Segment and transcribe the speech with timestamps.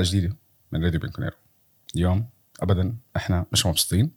[0.00, 0.36] بحلقه جديدة
[0.72, 1.36] من راديو بنكونيرو
[1.96, 2.26] اليوم
[2.60, 4.10] ابدا إحنا مش مبسوطين.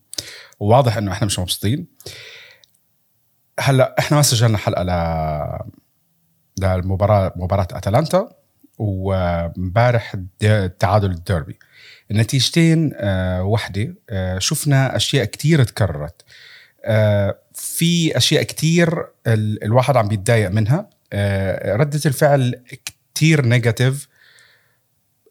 [0.59, 1.87] وواضح إنه إحنا مش مبسوطين.
[3.59, 4.89] هلأ إحنا ما سجلنا حلقة ل
[6.63, 8.35] للمباراه مباراة أتلانتا
[8.77, 10.15] وإمبارح
[10.79, 11.59] تعادل الديربي.
[12.11, 16.21] النتيجتين آه وحدة آه شفنا أشياء كتير تكررت.
[16.85, 20.89] آه في أشياء كتير الواحد عم بيتضايق منها.
[21.65, 22.63] ردة الفعل
[23.15, 24.07] كتير نيجاتيف.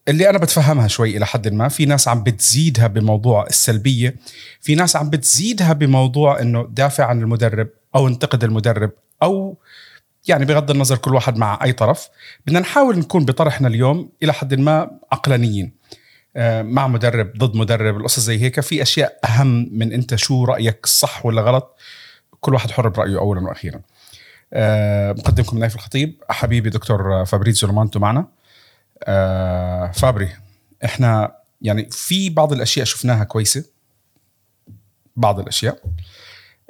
[0.09, 4.17] اللي أنا بتفهمها شوي إلى حد ما في ناس عم بتزيدها بموضوع السلبية
[4.61, 8.91] في ناس عم بتزيدها بموضوع إنه دافع عن المدرب أو انتقد المدرب
[9.23, 9.59] أو
[10.29, 12.09] يعني بغض النظر كل واحد مع أي طرف.
[12.47, 15.73] بدنا نحاول نكون بطرحنا اليوم إلى حد ما عقلانيين
[16.37, 18.61] آه، مع مدرب ضد مدرب القصص زي هيك.
[18.61, 21.77] في أشياء أهم من أنت شو رأيك صح ولا غلط؟
[22.41, 23.81] كل واحد حر برأيه اولا وأخيرا.
[24.53, 28.27] آه، مقدمكم نايف الخطيب حبيبي دكتور فابريزو رومانتو معنا.
[29.05, 30.29] آه فابري
[30.85, 33.65] إحنا يعني في بعض الأشياء شفناها كويسة.
[35.17, 35.79] بعض الأشياء.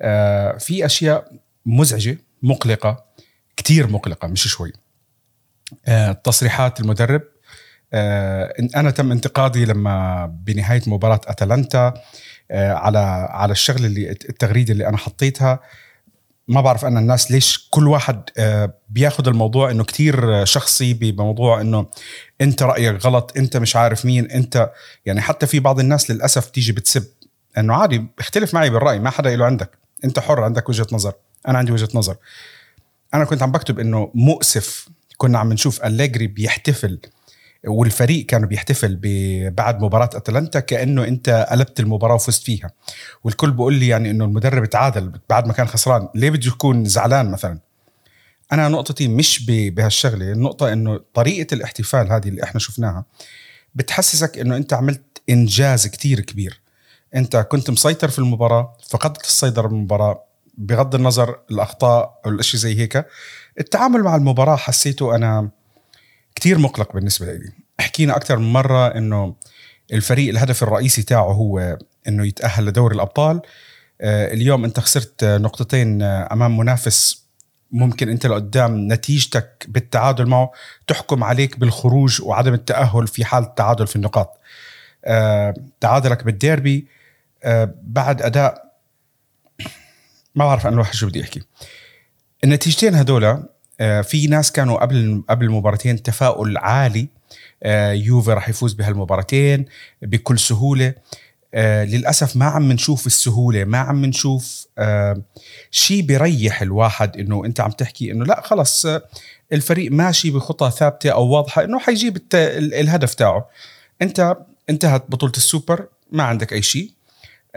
[0.00, 1.32] آه في أشياء
[1.66, 3.04] مزعجة مقلقة
[3.56, 4.72] كتير مقلقة مش شوي.
[5.86, 7.22] آه تصريحات المدرب.
[7.92, 11.94] آه أنا تم انتقادي لما بنهاية مباراة أتلانتا
[12.50, 12.98] آه على
[13.30, 15.60] على الشغله اللي التغريدة اللي أنا حطيتها.
[16.48, 21.86] ما بعرف أنا الناس ليش كل واحد آه، بياخذ الموضوع إنه كتير شخصي بموضوع إنه
[22.40, 24.70] أنت رأيك غلط أنت مش عارف مين أنت
[25.06, 27.04] يعني حتى في بعض الناس للأسف تيجي بتسب.
[27.58, 29.78] إنه عادي اختلف معي بالرأي ما حدا له عندك.
[30.04, 31.12] أنت حر عندك وجهة نظر.
[31.48, 32.16] أنا عندي وجهة نظر.
[33.14, 34.88] أنا كنت عم بكتب إنه مؤسف.
[35.16, 36.98] كنا عم نشوف أليجري بيحتفل.
[37.66, 38.98] والفريق كانوا بيحتفل
[39.56, 42.70] بعد مباراة أتلانتا كأنه أنت قلبت المباراة وفزت فيها.
[43.24, 46.08] والكل بيقول لي يعني إنه المدرب تعادل بعد ما كان خسران.
[46.14, 47.58] ليه بده يكون زعلان مثلا؟
[48.52, 53.04] أنا نقطتي مش بهالشغلة النقطة إنه طريقة الاحتفال هذه اللي إحنا شفناها
[53.74, 56.60] بتحسسك إنه أنت عملت إنجاز كتير كبير.
[57.14, 60.24] أنت كنت مسيطر في المباراة فقدت السيطرة بالمباراه
[60.58, 63.06] بغض النظر الأخطاء أو الأشي زي هيك.
[63.60, 65.50] التعامل مع المباراة حسيته أنا
[66.34, 67.52] كتير مقلق بالنسبة لي.
[67.80, 69.34] حكينا أكثر من مرة إنه
[69.92, 71.78] الفريق الهدف الرئيسي تاعه هو
[72.08, 73.40] إنه يتأهل لدوري الأبطال.
[74.00, 77.22] آه، اليوم أنت خسرت نقطتين أمام منافس
[77.72, 80.50] ممكن أنت لقدام نتيجتك بالتعادل معه
[80.86, 84.40] تحكم عليك بالخروج وعدم التأهل في حال التعادل في النقاط.
[85.04, 86.86] آه، تعادلك بالديربي
[87.44, 88.72] آه، بعد أداء
[90.34, 91.42] ما بعرف أنا الواحد شو بدي أحكي.
[92.44, 97.08] النتيجتين هدول آه، في ناس كانوا قبل قبل المباراتين تفاؤل عالي.
[97.62, 99.64] آه، يوفي راح يفوز بهالمباراتين
[100.02, 100.94] بكل سهولة.
[101.54, 104.66] آه، للأسف ما عم نشوف السهولة ما عم نشوف
[105.70, 108.86] شيء بيريح الواحد إنه أنت عم تحكي إنه لا خلص
[109.52, 113.48] الفريق ماشي بخطى ثابتة أو واضحة إنه حيجيب الهدف تاعه.
[114.02, 114.36] أنت
[114.70, 116.90] انتهت بطولة السوبر ما عندك أي شيء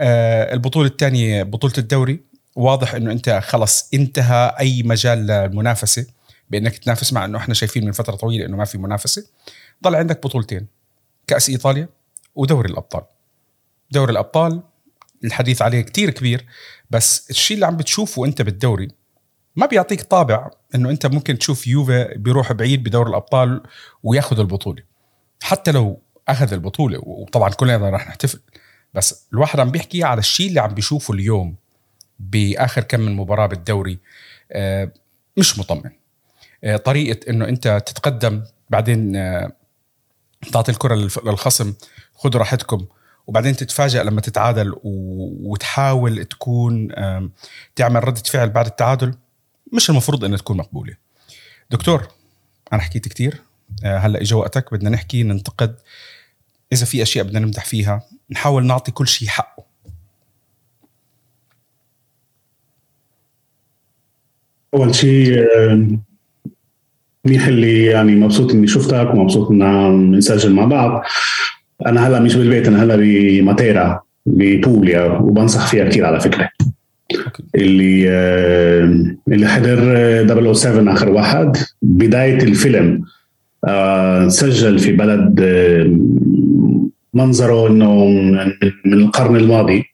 [0.00, 2.20] البطولة الثانية بطولة الدوري
[2.56, 6.06] واضح إنه أنت خلص انتهى أي مجال للمنافسه
[6.50, 9.26] بأنك تنافس مع إنه إحنا شايفين من فترة طويلة إنه ما في منافسة.
[9.84, 10.66] ضل عندك بطولتين
[11.26, 11.88] كأس إيطاليا
[12.34, 13.02] ودوري الأبطال.
[13.90, 14.62] دوري الأبطال
[15.24, 16.46] الحديث عليه كتير كبير
[16.90, 18.88] بس الشيء اللي عم بتشوفه أنت بالدوري
[19.56, 23.62] ما بيعطيك طابع إنه أنت ممكن تشوف يوفي بيروح بعيد بدور الأبطال
[24.02, 24.82] وياخذ البطولة.
[25.42, 28.40] حتى لو أخذ البطولة وطبعا كلنا راح نحتفل
[28.94, 31.56] بس الواحد عم بيحكي على الشيء اللي عم بيشوفه اليوم.
[32.18, 33.98] بآخر كم من مباراة بالدوري
[34.52, 34.90] آه،
[35.36, 35.90] مش مطمن
[36.64, 39.52] آه، طريقة إنه أنت تتقدم بعدين آه،
[40.52, 40.94] تعطي الكرة
[41.24, 41.74] للخصم
[42.14, 42.86] خذوا راحتكم
[43.26, 46.88] وبعدين تتفاجأ لما تتعادل وتحاول تكون
[47.76, 49.14] تعمل ردة فعل بعد التعادل
[49.72, 50.96] مش المفروض إنها تكون مقبولة.
[51.70, 52.08] دكتور
[52.72, 53.42] أنا حكيت كتير.
[53.84, 55.76] هلأ اجى وقتك بدنا نحكي ننتقد.
[56.72, 59.65] إذا في أشياء بدنا نمدح فيها نحاول نعطي كل شيء حقه.
[64.76, 65.46] أول شيء
[67.24, 71.02] منيح اللي يعني مبسوط إني شفتك ومبسوط ان نسجل مع بعض.
[71.86, 76.48] أنا هلأ مش بالبيت أنا هلأ بماتيرا ببوليا وبنصح فيها كثير على فكرة.
[77.54, 78.08] اللي
[79.28, 83.02] اللي حضر 007 آخر واحد بداية الفيلم
[83.68, 85.40] آه، سجل في بلد
[87.14, 88.04] منظره إنه
[88.84, 89.84] من القرن الماضي.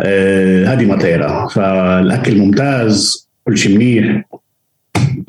[0.00, 1.48] آه، هذه ماتيرا.
[1.48, 3.27] فالأكل ممتاز.
[3.48, 4.22] كل شيء منيح.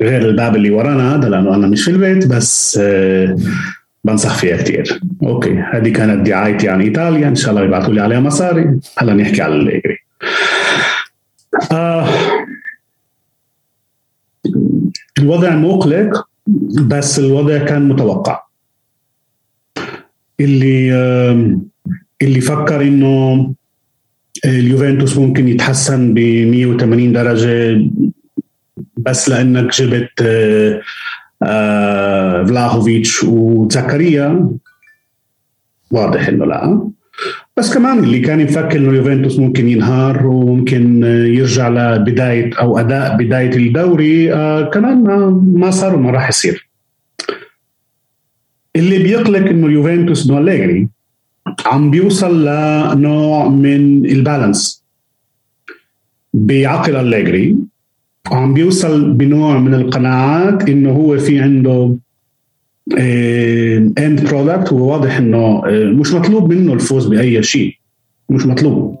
[0.02, 3.36] غير الباب اللي ورانا هذا لأنه أنا مش في البيت بس آه،
[4.04, 7.28] بنصح فيها كثير okay هذه كانت دعايتي عن إيطاليا.
[7.28, 8.80] إن شاء الله يبعثوا لي عليها مصاري.
[8.98, 9.98] هلا نحكي على أليجري
[11.72, 12.08] آه
[15.18, 16.28] الوضع مقلق
[16.86, 18.42] بس الوضع كان متوقع.
[20.40, 20.92] اللي
[22.22, 23.54] اللي فكر إنه
[24.44, 27.80] اليوفنتوس ممكن يتحسن ب 180 درجة
[28.96, 30.22] بس لأنك جبت
[31.42, 34.48] آه، فلاهوفيتش وزكريا.
[35.90, 36.90] واضح إنه لا.
[37.56, 43.56] بس كمان اللي كان يفكر إنه يوفنتوس ممكن ينهار وممكن يرجع لبداية أو أداء بداية
[43.56, 45.04] الدوري آه كمان
[45.54, 46.68] ما صار وما راح يصير.
[48.76, 50.38] اللي بيقلق إنه اليوفنتوس إنه
[51.66, 54.84] عم بيوصل لنوع من البالانس.
[56.34, 57.56] بعقل أليجري
[58.30, 61.96] وعم بيوصل بنوع من القناعات إنه هو في عنده
[63.98, 67.74] End product هو واضح إنه آه، مش مطلوب منه الفوز بأي شيء.
[68.30, 68.96] مش مطلوب.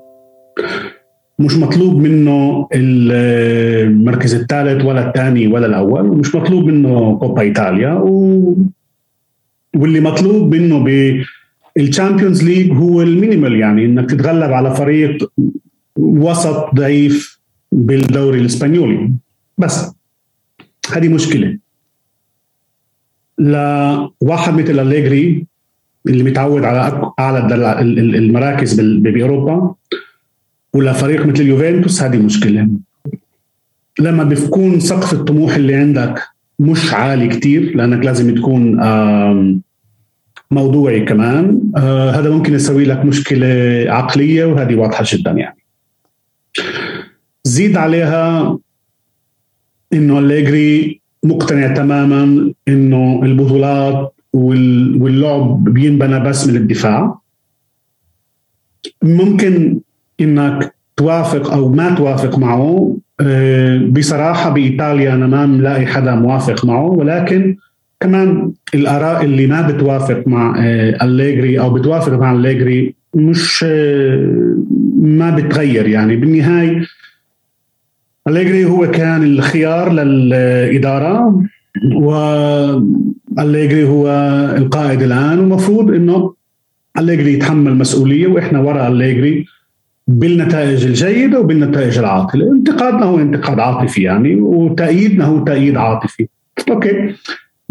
[1.38, 6.08] مش مطلوب منه المركز الثالث ولا الثاني ولا الأول.
[6.10, 8.56] ومش مطلوب منه كوبا ايطاليا و...
[9.76, 10.84] واللي مطلوب منه
[11.76, 15.32] بال Champions League هو ال minimal يعني إنك تتغلب على فريق
[15.96, 17.40] وسط ضعيف
[17.72, 19.12] بالدوري الإسبانيولي.
[19.58, 19.86] بس
[20.92, 21.58] هذه مشكلة.
[23.38, 25.46] لواحد مثل أليجري
[26.06, 27.80] اللي متعود على اعلى
[28.18, 29.74] المراكز بأوروبا
[30.74, 32.68] ولفريق مثل اليوفنتوس هذه مشكلة.
[34.00, 36.22] لما بيكون سقف الطموح اللي عندك
[36.58, 38.80] مش عالي كتير لأنك لازم تكون
[40.50, 41.60] موضوعي كمان.
[41.76, 45.58] آه، هذا ممكن يسوي لك مشكلة عقلية وهذه واضحة جدا يعني.
[47.44, 48.58] زيد عليها
[49.92, 57.18] إنه أليجري مقتنع تماما إنه البطولات واللعب بينبنى بس من الدفاع.
[59.02, 59.80] ممكن
[60.20, 66.86] إنك توافق أو ما توافق معه آه، بصراحة بإيطاليا أنا ما ملاقي حدا موافق معه
[66.86, 67.56] ولكن
[68.00, 74.56] كمان الآراء اللي ما بتوافق مع آه، أليجري أو بتوافق مع أليجري مش آه،
[75.02, 76.16] ما بتغير يعني.
[76.16, 76.82] بالنهاية
[78.28, 81.42] أليجري هو كان الخيار للإدارة
[81.94, 84.08] وأليجري هو
[84.56, 85.38] القائد الآن.
[85.38, 86.34] ومفروض إنه
[86.98, 89.46] أليجري يتحمل مسؤولية وإحنا وراء أليجري
[90.08, 92.52] بالنتائج الجيدة وبالنتائج العاطلة.
[92.52, 96.26] انتقادنا هو انتقاد عاطفي يعني وتأييدنا هو تأييد عاطفي.
[96.70, 97.14] أوكي.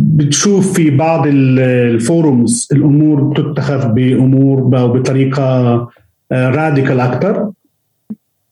[0.02, 5.88] بتشوف في بعض الفورums الأمور بتتخذ بأمور بطريقة
[6.32, 7.52] راديكال أكثر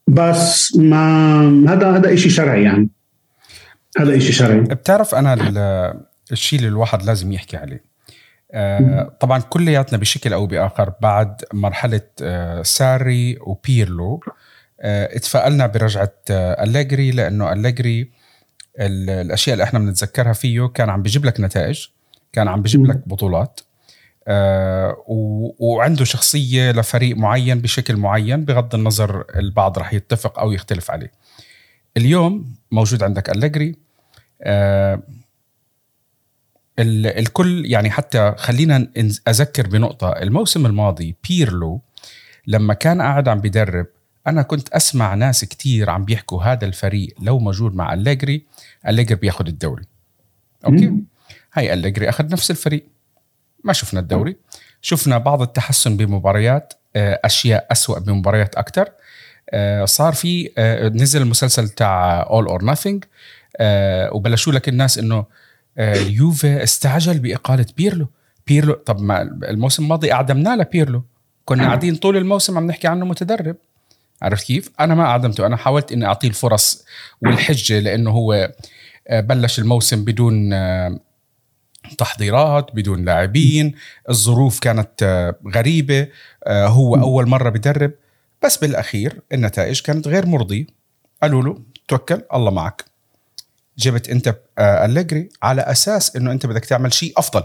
[0.08, 2.90] بس ما هذا هذا شيء شرعي يعني.
[3.98, 4.60] هذا شيء شرعي.
[4.60, 5.34] بتعرف أنا
[6.32, 7.84] الشيء اللي الواحد لازم يحكي عليه.
[8.52, 14.20] آه طبعا كلياتنا بشكل أو بآخر بعد مرحلة آه ساري وبيرلو
[14.82, 18.12] آه اتفائلنا برجعة آه أليجري لأنه أليجري
[18.80, 21.86] الأشياء اللي إحنا بنتذكرها فيه كان عم بيجيب لك نتائج
[22.34, 23.60] كان عم بيجيب لك بطولات
[24.28, 25.04] آه
[25.60, 31.12] وعنده شخصية لفريق معين بشكل معين بغض النظر البعض رح يتفق أو يختلف عليه.
[31.98, 33.76] اليوم موجود عندك أليجري
[34.42, 35.02] آه
[36.80, 38.88] الكل يعني حتى خلينا
[39.28, 41.82] أذكر بنقطة الموسم الماضي بيرلو
[42.48, 43.88] لما كان قاعد عم بيدرب
[44.28, 48.46] أنا كنت أسمع ناس كتير عم بيحكوا هذا الفريق لو موجود مع أليجري
[48.88, 49.84] أليجري بياخد الدوري.
[50.66, 50.94] Okay؟
[51.54, 52.86] هاي أليجري أخذ نفس الفريق.
[53.64, 54.36] ما شفنا الدوري.
[54.82, 58.90] شفنا بعض التحسن بمباريات آه، أشياء أسوأ بمباريات أكثر
[59.50, 63.04] آه، صار في آه، نزل المسلسل تاع All or Nothing
[64.12, 65.26] وبلشوا لك الناس إنه
[65.78, 68.08] اليوفي استعجل بإقالة بيرلو.
[68.48, 71.04] بيرلو طب ما الموسم الماضي أعدمناه لبيرلو.
[71.46, 73.56] كنا قاعدين طول الموسم عم نحكي عنه متدرب.
[74.22, 76.86] عرفت كيف؟ أنا ما اعدمته أنا حاولت إني أعطيه الفرص
[77.22, 78.52] والحجة لأنه هو
[79.12, 80.54] بلش الموسم بدون
[81.98, 83.76] تحضيرات بدون لاعبين.
[84.10, 86.08] الظروف كانت آه، غريبة.
[86.44, 87.92] آه، هو أول مرة بدرب.
[88.44, 90.66] بس بالأخير النتائج كانت غير مرضية.
[91.22, 92.86] قالوا له توكل الله معك.
[93.78, 97.44] جبت أنت آه، أليجري على أساس إنه أنت بدك تعمل شيء أفضل.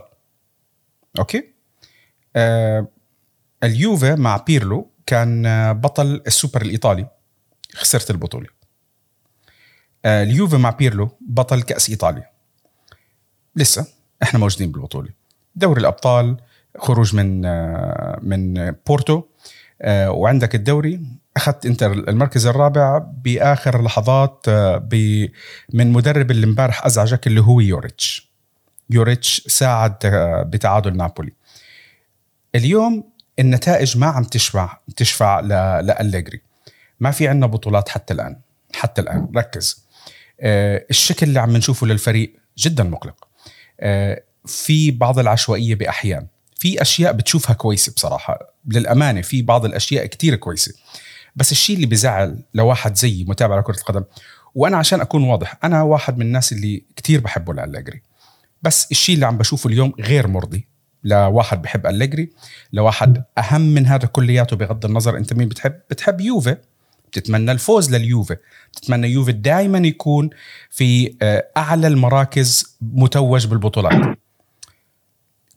[1.18, 1.44] أوكي؟
[2.36, 2.86] آه
[3.62, 7.08] اليوفي مع بيرلو كان بطل السوبر الإيطالي
[7.74, 8.46] خسرت البطولة.
[10.04, 12.30] آه اليوفي مع بيرلو بطل كأس إيطاليا.
[13.56, 13.86] لسه
[14.22, 15.08] إحنا موجودين بالبطولة.
[15.56, 16.36] دوري الأبطال
[16.78, 19.22] خروج من آه، من بورتو.
[19.82, 21.00] آه، وعندك الدوري
[21.36, 24.46] أخذت انت المركز الرابع بآخر لحظات
[25.72, 28.32] من مدرب اللي امبارح أزعجك اللي هو يوريتش.
[28.90, 29.96] يوريتش ساعد
[30.46, 31.32] بتعادل نابولي.
[32.54, 35.40] اليوم النتائج ما عم تشفع تشفع
[35.80, 36.40] لأليجري.
[37.00, 38.36] ما في عندنا بطولات حتى الآن.
[38.74, 39.28] حتى الآن.
[39.36, 39.84] ركز.
[40.40, 43.28] الشكل اللي عم نشوفه للفريق جدا مقلق.
[43.80, 46.26] آه، في بعض العشوائية بأحيان.
[46.58, 48.38] في أشياء بتشوفها كويسة بصراحة.
[48.66, 50.74] للأمانة في بعض الأشياء كتير كويسة.
[51.36, 54.04] بس الشيء اللي بزعل لواحد زيي متابع لكرة القدم
[54.54, 58.02] وأنا عشان أكون واضح أنا واحد من الناس اللي كتير بحبه لأليجري.
[58.62, 60.66] بس الشيء اللي عم بشوفه اليوم غير مرضي.
[61.04, 62.30] لواحد بحب أليجري
[62.72, 66.56] لواحد أهم من هذا كلياته بغض النظر أنت مين بتحب بتحب يوفي
[67.12, 68.36] بتتمنى الفوز لليوفي
[68.72, 70.30] بتتمنى يوفي دائما يكون
[70.70, 74.18] في آه، أعلى المراكز متوج بالبطولات.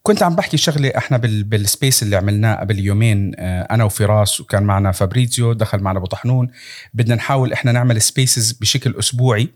[0.04, 4.92] كنت عم بحكي شغلة إحنا بالسبيس اللي عملناه قبل يومين آه، أنا وفراس وكان معنا
[4.92, 6.52] فابريزيو دخل معنا أبو طحنون.
[6.94, 9.50] بدنا نحاول إحنا نعمل spaces بشكل أسبوعي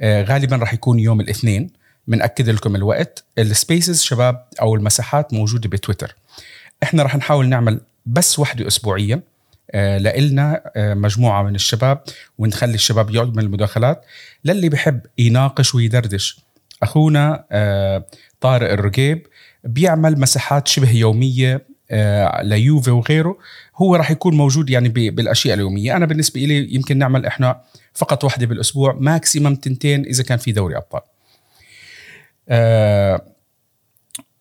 [0.00, 1.70] آه، غالبا راح يكون يوم الاثنين.
[2.10, 6.16] بنأكد لكم الوقت ال spaces شباب أو المساحات موجودة بتويتر.
[6.82, 9.20] إحنا راح نحاول نعمل بس وحدة اسبوعيا
[9.70, 12.02] آه، لإلنا مجموعة من الشباب
[12.38, 14.04] ونخلي الشباب من المداخلات.
[14.44, 16.40] للي بحب يناقش ويدردش.
[16.82, 17.44] أخونا
[18.40, 19.26] طارق الرقيب
[19.64, 23.38] بيعمل مساحات شبه يومية آه، ليوفي وغيره.
[23.76, 25.96] هو راح يكون موجود يعني بالأشياء اليومية.
[25.96, 27.60] أنا بالنسبة لي يمكن نعمل إحنا
[27.94, 31.00] فقط واحدة بالأسبوع maximum تنتين إذا كان في دوري أبطال.
[31.00, 31.09] آه،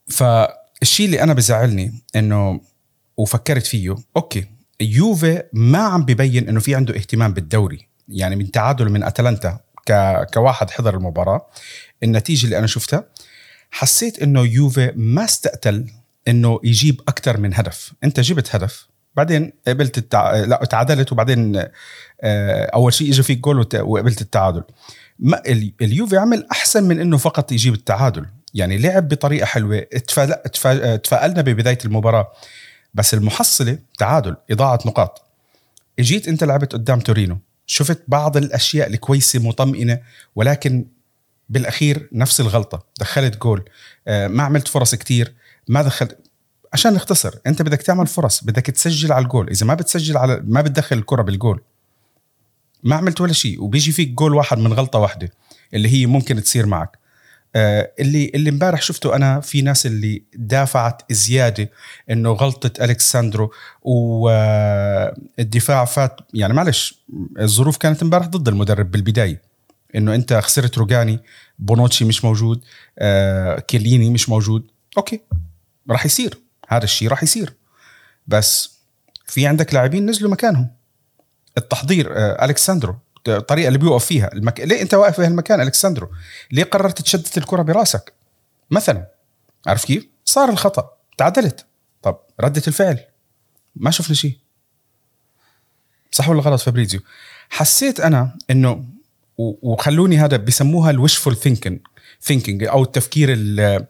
[0.07, 2.61] فالشيء اللي أنا بزعلني إنه
[3.17, 4.45] وفكرت فيه okay
[4.81, 7.87] يوفي ما عم ببين إنه في عنده اهتمام بالدوري.
[8.07, 9.59] يعني من تعادل من أتلانتا
[10.33, 11.47] كواحد حضر المباراة
[12.03, 13.03] النتيجة اللي أنا شفتها
[13.71, 15.91] حسيت إنه يوفي ما استقتل
[16.27, 17.93] إنه يجيب أكثر من هدف.
[18.03, 20.35] أنت جبت هدف بعدين قبلت التع...
[20.35, 21.55] لا تعادلت وبعدين
[22.21, 24.63] آه، أول شيء اجى فيك جول وقبلت التعادل.
[25.19, 25.41] ما
[25.81, 29.79] اليوفي عمل أحسن من إنه فقط يجيب التعادل يعني لعب بطريقة حلوة.
[31.03, 32.31] تفائلنا ببداية المباراة
[32.93, 35.25] بس المحصلة تعادل إضاعة نقاط
[35.99, 39.99] إجيت أنت لعبت قدام تورينو شفت بعض الأشياء الكويسة مطمئنة
[40.35, 40.85] ولكن
[41.49, 43.69] بالأخير نفس الغلطة دخلت جول
[44.07, 45.33] آه، ما عملت فرص كتير
[45.67, 46.17] ما دخلت
[46.73, 50.61] عشان نختصر أنت بدك تعمل فرص بدك تسجل على الجول إذا ما بتسجل على ما
[50.61, 51.61] بتدخل الكرة بالجول
[52.83, 55.29] ما عملت ولا شيء وبيجي فيك جول واحد من غلطة واحدة
[55.73, 56.99] اللي هي ممكن تصير معك.
[57.55, 61.69] آه اللي اللي امبارح شفته أنا في ناس اللي دافعت زيادة
[62.09, 66.15] إنه غلطة الكساندرو والدفاع فات.
[66.33, 67.03] يعني معلش
[67.39, 69.41] الظروف كانت امبارح ضد المدرب بالبداية
[69.95, 71.19] إنه أنت خسرت روجاني
[71.59, 72.61] بونوتشي مش موجود
[72.99, 74.71] آه كيليني مش موجود.
[74.97, 75.21] okay
[75.89, 77.53] راح يصير هذا الشيء راح يصير.
[78.27, 78.79] بس
[79.25, 80.78] في عندك لاعبين نزلوا مكانهم.
[81.59, 82.95] التحضير آه الكساندرو
[83.27, 84.33] الطريقة اللي بيوقف فيها.
[84.33, 84.59] المك...
[84.59, 86.09] ليه أنت واقف في هالمكان الكساندرو
[86.51, 88.13] ليه قررت تشوت الكرة براسك؟
[88.71, 89.07] مثلا
[89.67, 91.65] عارف كيف؟ صار الخطأ تعدلت.
[92.01, 92.99] طب ردة الفعل.
[93.75, 94.37] ما شفنا شيء.
[96.11, 96.99] صح ولا غلط فابريزيو؟
[97.49, 98.85] حسيت أنا إنه
[99.37, 101.79] وخلوني هذا بسموها ال wishful thinking
[102.21, 103.85] thinking أو التفكير ال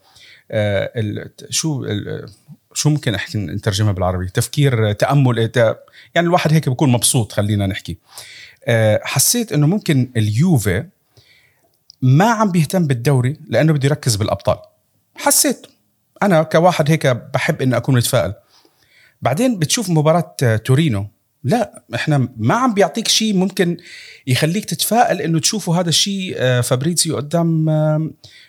[0.52, 2.30] آه، شو ال
[2.74, 5.52] شو ممكن أحكي نترجمها بالعربي تفكير تأمل
[6.16, 7.98] يعني الواحد هيك بيكون مبسوط خلينا نحكي.
[8.66, 10.86] آه، حسيت إنه ممكن اليوفي
[12.02, 14.58] ما عم بيهتم بالدوري لأنه بده يركز بالأبطال.
[15.16, 15.68] حسيت.
[16.24, 18.34] أنا كواحد هيك بحب إني أكون متفائل.
[19.22, 20.36] بعدين بتشوف مباراة
[20.66, 21.08] تورينو.
[21.44, 23.78] لا إحنا ما عم بيعطيك شيء ممكن
[24.28, 27.66] يخليك تتفائل إنه تشوفوا هذا الشيء آه، فابريزيو قدام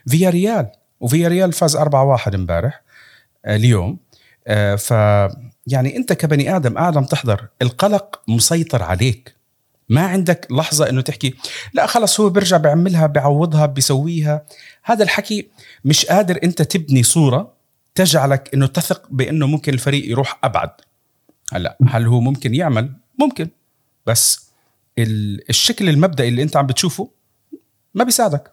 [0.07, 2.83] فياريال وفياريال فاز 4-1 امبارح
[3.45, 3.89] آه، اليوم.
[3.91, 4.10] آه،
[4.77, 4.91] ف
[5.67, 7.49] يعني انت كبني آدم قاعد عم تحضر.
[7.63, 9.35] القلق مسيطر عليك.
[9.89, 11.35] ما عندك لحظة إنه تحكي
[11.73, 14.47] لا خلص هو بيرجع بيعملها بيعوضها بيسويها.
[14.83, 15.49] هذا الحكي
[15.85, 17.53] مش قادر أنت تبني صورة
[17.95, 20.71] تجعلك إنه تثق بأنه ممكن الفريق يروح أبعد.
[21.53, 23.49] هلأ هل هو ممكن يعمل؟ ممكن.
[24.07, 24.51] بس
[24.99, 27.11] الشكل المبدئي اللي أنت عم بتشوفه
[27.95, 28.51] ما بيساعدك.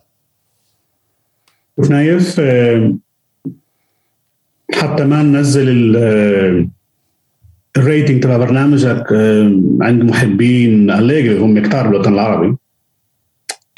[1.76, 2.94] شوف نايف آه،
[4.74, 6.68] حتى ما ننزل آه،
[7.78, 12.58] ال rating تبع برنامجك آه، عند محبين أليجري هم كتار بالوطن العربي.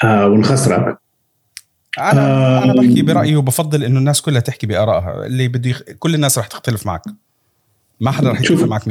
[0.04, 0.98] ونخسرك.
[1.98, 5.26] أنا أنا بحكي برأيي وبفضل إنه الناس كلها تحكي بآرائها.
[5.26, 5.82] اللي بده يخ...
[5.98, 7.02] كل الناس رح تختلف معك.
[8.00, 8.86] ما حدا رح يتفق معك 100%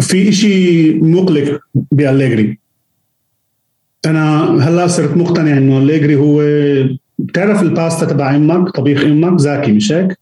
[0.00, 2.58] في شيء مقلق بأليجري
[4.06, 6.42] أنا هلأ صرت مقتنع إنه أليجري هو
[7.22, 10.18] بتعرف الباستا تبع أمك طبيخ أمك زاكي مش هيك؟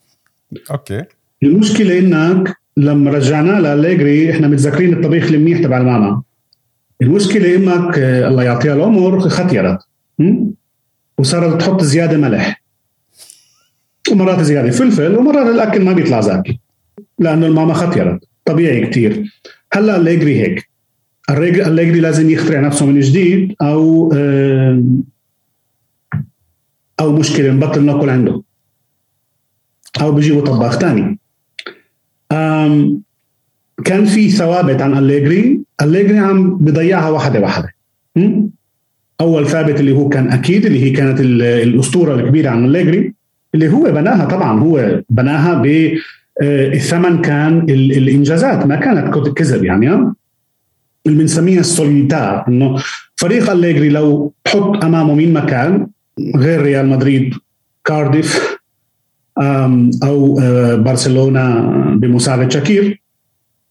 [0.70, 1.02] okay.
[1.42, 6.22] المشكلة انك لما رجعناه لأليجري إحنا متذكرين الطبيخ المنيح تبع الماما.
[7.02, 9.78] المشكلة أمك الله يعطيها العمر ختيرت.
[11.18, 12.62] وصارت تحط زيادة ملح.
[14.10, 16.60] ومرات زيادة فلفل ومرات الأكل ما بيطلع زاكي.
[17.18, 18.24] لأنه الماما ختيرت.
[18.44, 19.24] طبيعي كتير.
[19.72, 20.70] هلأ أليجري هيك.
[21.30, 24.12] أليجري لازم يخترع نفسه من جديد أو
[27.00, 28.42] أو مشكلة نبطل ناكل عنده.
[30.00, 31.18] أو بيجيبوا طباخ ثاني
[33.84, 37.74] كان في ثوابت عن أليجري أليجري عم بضيعها واحدة واحدة.
[39.20, 43.14] أول ثابت اللي هو كان أكيد اللي هي كانت الأسطورة الكبيرة عن أليجري
[43.54, 44.60] اللي هو بناها طبعا.
[44.60, 45.66] هو بناها ب
[46.42, 48.66] آه، الثمن كان الإنجازات.
[48.66, 50.14] ما كانت كذب يعني
[51.06, 52.82] اللي بنسميها ال solidità إنه
[53.16, 55.86] فريق أليجري لو تحط أمامه مين مكان
[56.36, 57.34] غير ريال مدريد
[57.84, 58.58] كارديف
[60.02, 63.02] أو آه، برشلونه بمساعدة شاكير.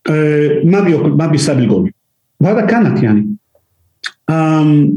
[0.09, 1.91] آه، ما ما بيساب الجول
[2.39, 3.35] وهذا كانت يعني.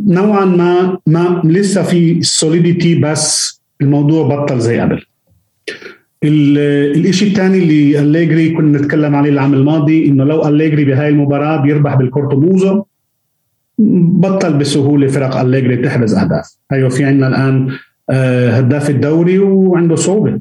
[0.07, 5.03] نوعا ما ما لسه في سوليديتي بس الموضوع بطل زي قبل.
[6.25, 11.95] الشيء الثاني اللي أليجري كنا نتكلم عليه العام الماضي إنه لو أليجري بهاي المباراة بيربح
[11.95, 12.85] بالكورتوموزو
[13.79, 16.57] بطل بسهولة فرق أليجري تحرز أهداف.
[16.73, 17.69] أيوه في عندنا الآن
[18.11, 20.41] آه، هداف الدوري وعنده صعوبة.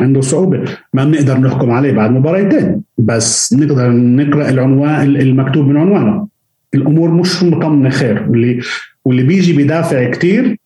[0.00, 0.64] عنده صعوبة.
[0.94, 6.28] ما بنقدر نحكم عليه بعد مباراتين بس نقدر نقرأ العنوان المكتوب من عنوانه.
[6.74, 8.26] الأمور مش مطمنة خير.
[8.30, 8.60] واللي
[9.04, 10.58] واللي بيجي بيدافع كتير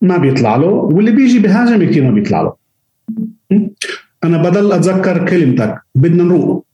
[0.00, 0.66] ما بيطلع له.
[0.66, 2.54] واللي بيجي بهاجم كتير ما بيطلع له.
[4.24, 5.74] أنا بضل أتذكر كلمتك.
[5.94, 6.66] بدنا نروق.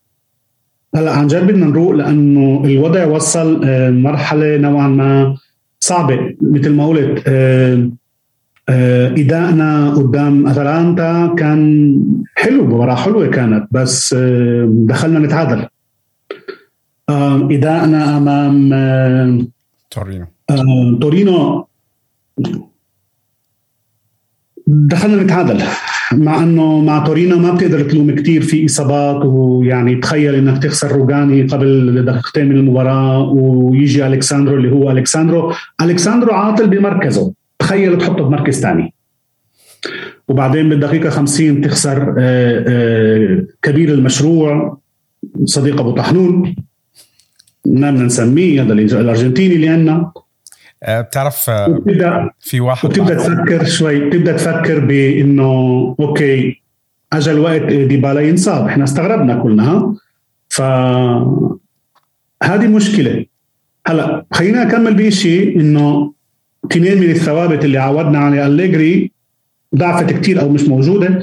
[0.97, 5.37] هلا عن جد بدنا نروق لأنه الوضع وصل آه، مرحلة نوعا ما
[5.81, 6.37] صعبة.
[6.41, 7.91] مثل ما قلت آه،
[8.69, 11.95] آه، إدائنا قدام أتلانتا كان
[12.35, 14.15] حلو مباراة حلوة كانت بس
[14.65, 15.67] دخلنا نتعادل.
[17.51, 19.49] إدائنا أمام
[19.91, 20.27] تورينو.
[21.01, 21.67] تورينو.
[24.69, 25.63] دخلنا نتعادل
[26.13, 31.43] مع إنه مع تورينو ما بتقدر تلوم كثير في إصابات ويعني تخيل إنك تخسر روجاني
[31.43, 35.53] قبل دقيقتين من المباراة ويجي الكساندرو اللي هو الكساندرو
[35.83, 37.33] الكساندرو عاطل بمركزه.
[37.59, 38.95] تخيل تحطه بمركز ثاني.
[40.29, 44.79] وبعدين بالدقيقة 50 تخسر آه، آه، كبير المشروع
[45.45, 46.55] صديق أبو طحنون.
[47.67, 50.13] ما بدنا نسميه هذا الأرجنتيني اللي عندنا.
[50.83, 51.51] آه، بتعرف
[52.41, 55.53] في واحد وتبدا تفكر شوي تبدا تفكر بإنه
[56.01, 56.63] okay
[57.13, 59.95] اجى الوقت ديبالا ينصاب إحنا استغربنا كلنا
[60.49, 60.63] ف
[62.43, 63.27] هذه مشكلة.
[63.87, 66.13] هلأ خلينا نكمل بشيء إنه
[66.73, 69.13] اثنين من الثوابت اللي عودنا على أليجري
[69.77, 71.23] ضعفت كتير أو مش موجودة.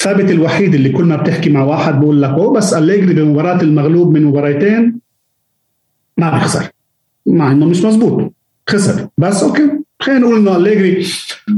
[0.00, 4.14] الثابت الوحيد اللي كل ما بتحكي مع واحد بقول لك أوه بس أليجري بمباراة المغلوب
[4.14, 5.00] من مباراتين
[6.18, 6.68] ما بيخسر
[7.26, 8.33] مع إنه مش مزبوط
[8.68, 9.08] خسر.
[9.18, 11.06] بس okay خلينا نقول انه أليجري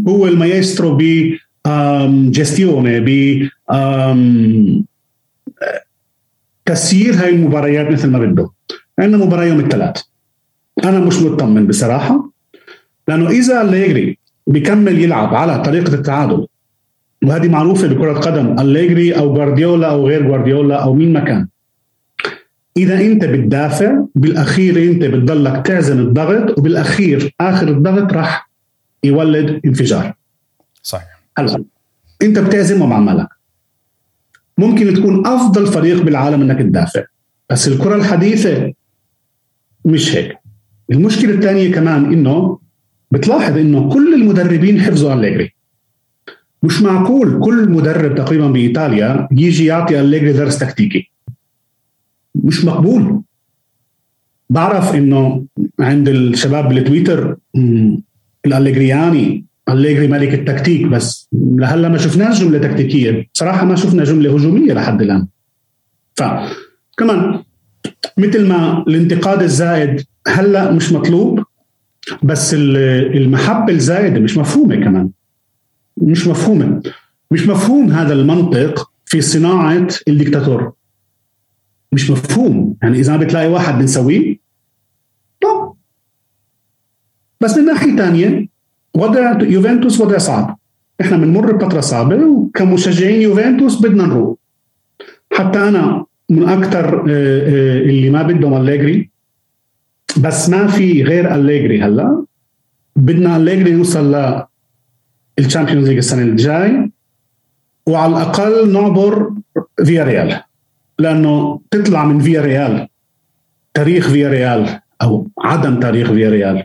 [0.09, 1.03] هو المايسترو ب
[2.31, 3.09] جيستيوني ب
[6.67, 8.51] تسيير هاي المباريات مثل ما بده
[8.99, 10.03] عندنا مباراه يوم الثلاث
[10.85, 12.31] أنا مش مطمن بصراحة
[13.09, 16.47] لأنه إذا أليجري بيكمل يلعب على طريقة التعادل
[17.25, 21.49] وهذه معروفة بكرة قدم أليجري أو جوارديولا أو غير جوارديولا أو مين ما كان.
[22.77, 28.51] إذا أنت بتدافع بالأخير أنت بتضلك تعزم الضغط وبالأخير آخر الضغط راح
[29.05, 30.15] يولد انفجار.
[30.83, 31.23] صحيح.
[31.39, 31.65] هلا
[32.23, 33.29] أنت بتعزمهم عمالك
[34.59, 37.05] ممكن تكون أفضل فريق بالعالم إنك تدافع.
[37.51, 38.73] بس الكرة الحديثة
[39.85, 40.39] مش هيك.
[40.93, 42.59] المشكلة الثانية كمان إنه
[43.11, 45.55] بتلاحظ إنه كل المدربين حفظوا أليجري.
[46.63, 51.06] مش معقول كل مدرب تقريبا بإيطاليا يجي يعطي أليجري درس تكتيكي.
[52.45, 53.23] مش مقبول.
[54.51, 55.45] بعرف إنه
[55.81, 57.37] عند الشباب بالتويتر
[58.47, 61.29] الاليجرياني أليجري ملك التكتيك بس.
[61.33, 63.29] لهلأ ما شفناش جملة تكتيكية.
[63.35, 65.27] بصراحة ما شفنا جملة هجومية لحد الآن.
[66.15, 66.23] ف
[66.97, 67.43] كمان
[68.19, 71.43] مثل ما الانتقاد الزائد هلأ مش مطلوب
[72.23, 75.11] بس المحبة الزايدة مش مفهومة كمان.
[75.97, 76.83] مش مفهومة.
[77.31, 80.73] مش مفهوم هذا المنطق في صناعة الدكتاتور
[81.93, 82.77] مش مفهوم.
[82.83, 84.37] يعني إذا بتلاقي واحد بنسويه؟
[85.43, 85.75] طب
[87.41, 88.49] بس من ناحيه ثانية
[88.95, 90.59] وضع يوفنتوس وضع صعب.
[91.01, 94.37] إحنا بنمر بفترة صعبة وكمشجعين يوفنتوس بدنا نروح
[95.33, 99.11] حتى أنا من أكثر آه، آه، اللي ما بدهم أليجري
[100.21, 102.25] بس ما في غير أليجري هلأ.
[102.97, 104.43] بدنا أليجري نوصل ل
[105.39, 106.91] ال Champions League السنة الجاي
[107.87, 109.33] وعلى الأقل نعبر
[109.85, 110.41] فيا ريال
[110.99, 112.89] لأنه تطلع من فيا ريال.
[113.75, 116.65] تاريخ فيا ريال أو عدم تاريخ فيا ريال.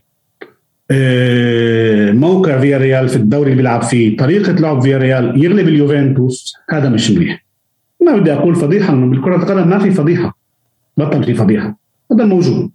[0.92, 6.54] آه، موقع فيا ريال في الدوري اللي بيلعب فيه طريقة لعب فيا ريال يغلب اليوفنتوس
[6.70, 7.46] هذا مش منيح.
[8.02, 10.38] ما بدي أقول فضيحة انه بالكرة القدم ما في فضيحة.
[10.98, 11.78] بطل في فضيحة.
[12.12, 12.72] هذا موجود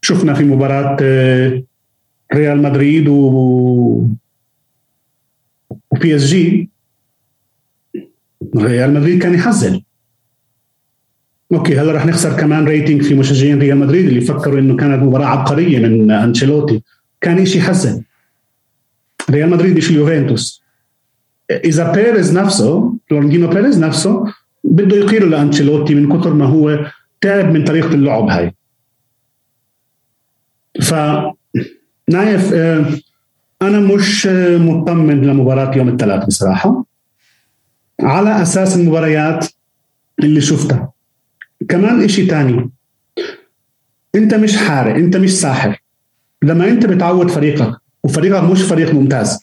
[0.00, 1.62] شفنا في مباراة آه،
[2.34, 4.06] ريال مدريد و
[5.90, 6.70] وبي اس جي
[8.56, 9.80] ريال مدريد كان يحزن.
[11.52, 15.26] Okay هلا رح نخسر كمان rating في مشجعين ريال مدريد اللي فكروا إنه كانت مباراة
[15.26, 16.82] عبقرية من أنشيلوتي.
[17.20, 18.02] كان شيء يحزن
[19.30, 20.62] ريال مدريد مش اليوفنتوس.
[21.50, 24.24] إذا بيريز نفسه فلورنتينو بيريز نفسه
[24.64, 26.86] بده يقيله لأنشيلوتي من كثر ما هو
[27.20, 28.54] تعب من طريقة اللعب هاي.
[30.82, 30.94] ف
[32.08, 32.86] نايف آه،
[33.62, 34.26] أنا مش
[34.56, 36.84] مطمن لمباراة يوم الثلاث بصراحة.
[38.00, 39.46] على أساس المباريات
[40.22, 40.93] اللي شفتها.
[41.68, 42.70] كمان إشي تاني.
[44.14, 45.82] أنت مش حارق أنت مش ساحر.
[46.42, 49.40] لما أنت بتعود فريقك وفريقك مش فريق ممتاز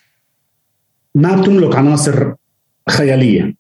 [1.16, 2.34] ما بتملك عناصر
[2.90, 3.56] خيالية.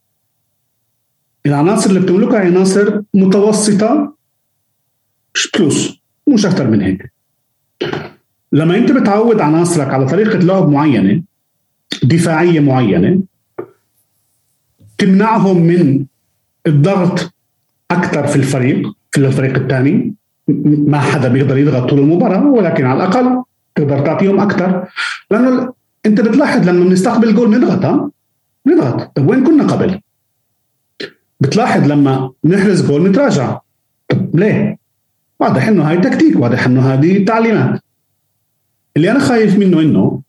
[1.45, 4.15] العناصر اللي بتملكها عناصر متوسطة
[5.35, 7.11] مش بلوس مش أكثر من هيك.
[8.51, 11.23] لما أنت بتعود عناصرك على طريقة لعب معينة
[12.03, 13.23] دفاعية معينة
[14.97, 16.05] تمنعهم من
[16.67, 17.33] الضغط
[17.91, 20.13] أكثر في الفريق في الفريق الثاني.
[20.87, 23.43] ما حدا بيقدر يضغط طول المباراة ولكن على الأقل
[23.75, 24.87] تقدر تعطيهم أكثر.
[25.31, 25.73] لأنه
[26.05, 28.11] أنت بتلاحظ لما بنستقبل جول نضغط ها؟
[28.67, 29.15] نضغط.
[29.15, 30.01] طيب وين كنا قبل؟
[31.39, 33.59] بتلاحظ لما نحرز جول نتراجع.
[34.09, 34.77] طب ليه؟
[35.39, 37.81] واضح إنه هاي تكتيك واضح إنه هذه تعليمات.
[38.97, 40.21] اللي أنا خايف منه إنه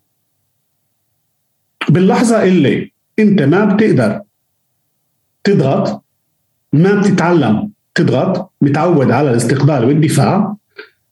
[1.88, 4.20] باللحظة اللي أنت ما بتقدر
[5.44, 6.02] تضغط
[6.72, 10.56] ما بتتعلم تضغط متعود على الاستقبال والدفاع.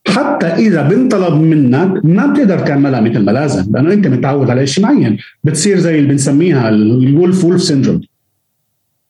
[0.08, 4.84] حتى إذا بنطلب منك ما بتقدر تعملها مثل ما لازم لأنه أنت متعود على شيء
[4.84, 5.18] معين.
[5.44, 8.00] بتصير زي اللي بنسميها ال wolf wolf syndrome.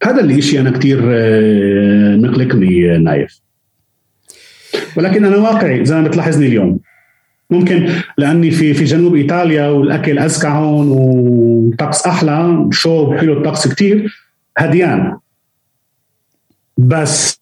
[0.04, 3.40] هذا اللي شيء أنا كثير آه، مقلقني نايف.
[4.96, 6.78] ولكن أنا واقعي زي ما بتلاحظني اليوم.
[7.50, 14.14] ممكن لأني في في جنوب إيطاليا والأكل أزكى هون والطقس أحلى شوب حلو الطقس كثير
[14.58, 15.16] هديان.
[16.80, 17.40] بس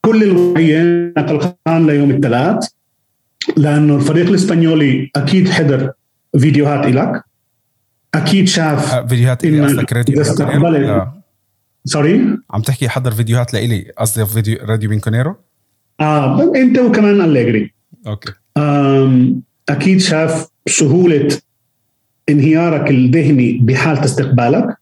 [0.00, 2.68] كل الوعيين قلقان ليوم الثلاث
[3.56, 5.92] لأنه الفريق الإسبانيولي أكيد حضر
[6.38, 7.22] فيديوهات لك
[8.14, 10.24] أكيد شاف آه، فيديوهات إلي قصدك راديو
[11.84, 15.36] sorry؟ عم تحكي حضر فيديوهات لإلي قصدي فيديو راديو بينكونيرو
[16.00, 17.74] آه أنت وكمان أليجري
[18.06, 18.32] okay.
[19.68, 21.38] أكيد شاف سهولة
[22.28, 24.76] انهيارك الذهني بحالة استقبالك.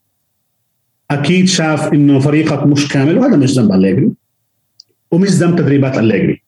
[1.10, 4.10] أكيد شاف إنه فريقك مش كامل وهذا مش ذنب أليجري
[5.10, 6.42] ومش ذنب تدريبات أليجري.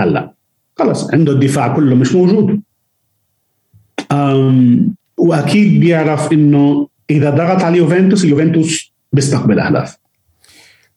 [0.00, 0.34] هلأ
[0.78, 2.60] خلص عنده الدفاع كله مش موجود.
[4.12, 9.98] أم وأكيد بيعرف إنه إذا ضغط على اليوفنتوس اليوفنتوس بيستقبل أهداف.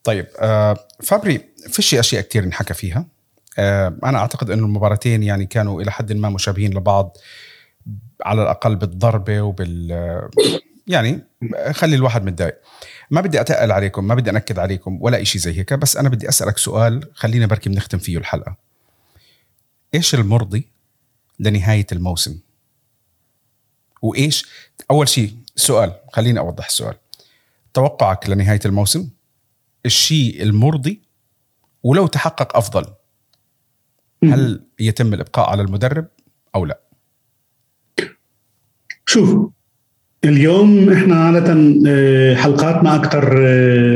[0.03, 3.05] طيب آه فابري فيش أشياء كثير انحكى فيها.
[3.59, 7.17] آه أنا أعتقد إنه المباراتين يعني كانوا إلى حد ما مشابهين لبعض
[8.25, 9.91] على الأقل بالضربة وبال
[10.91, 11.27] يعني
[11.71, 12.61] خلي الواحد متضايق.
[13.11, 16.29] ما بدي أتقل عليكم ما بدي أنكد عليكم ولا شيء زي هيك بس أنا بدي
[16.29, 18.55] أسألك سؤال خلينا بركي بنختم فيه الحلقة.
[19.93, 20.67] إيش المرضي
[21.39, 22.39] لنهاية الموسم؟
[24.01, 24.45] وإيش؟
[24.91, 26.95] أول شيء سؤال خليني أوضح السؤال.
[27.73, 29.09] توقعك لنهاية الموسم؟
[29.85, 31.01] الشيء المرضي؟
[31.83, 32.85] ولو تحقق أفضل
[34.23, 36.07] هل يتم الإبقاء على المدرب
[36.55, 36.81] أو لا؟
[39.05, 39.51] شوف
[40.25, 43.39] اليوم إحنا عادة آه، حلقاتنا أكثر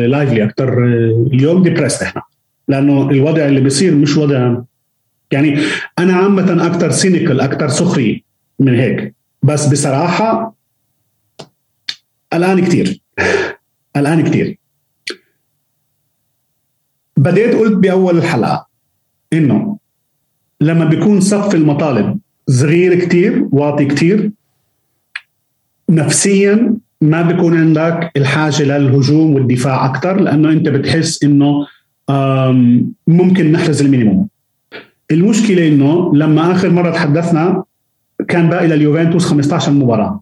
[0.07, 0.85] lively أكثر
[1.33, 2.21] اليوم depressed إحنا.
[2.67, 4.57] لأنه الوضع اللي بيصير مش وضع
[5.31, 5.59] يعني
[5.99, 8.23] أنا عامة أكثر cynical أكثر سخري
[8.59, 9.15] من هيك.
[9.43, 10.55] بس بصراحة
[12.33, 13.01] الان كثير
[13.95, 14.57] الان كثير
[17.17, 18.67] بديت قلت بأول الحلقة
[19.33, 19.77] إنه
[20.61, 24.31] لما بيكون سقف المطالب صغير كتير واطي كتير
[25.89, 31.67] نفسيا ما بيكون عندك الحاجة للهجوم والدفاع أكثر لأنه أنت بتحس إنه
[33.07, 34.27] ممكن نحرز المينيموم.
[35.11, 37.63] المشكلة إنه لما آخر مرة تحدثنا
[38.27, 40.21] كان باقي لليوفنتوس 15 مباراة.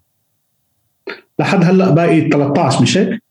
[1.40, 3.24] لحد هلأ باقي 13 مش هيك؟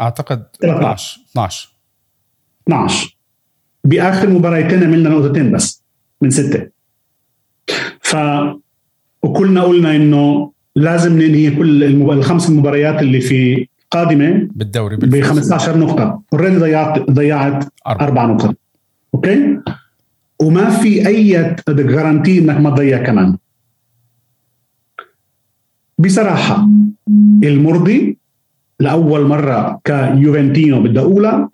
[0.00, 1.76] أعتقد 12 12
[2.68, 3.16] 12
[3.84, 5.82] بآخر مباراتين عملنا نقطتين بس
[6.22, 6.68] من ستة.
[8.00, 8.16] ف
[9.22, 16.22] وكلنا قلنا إنه لازم ننهي كل الخمس مباريات اللي في قادمة بالدوري ب 15 نقطة.
[16.32, 18.04] already ضيعت ضيعت أربع.
[18.04, 18.56] أربع نقط.
[19.14, 19.58] Okay؟
[20.40, 23.36] وما في أي guarantee إنك ما تضيع كمان.
[25.98, 26.68] بصراحة
[27.44, 28.18] المرضي
[28.80, 31.50] لأول مرة ك juventino بدي اقولها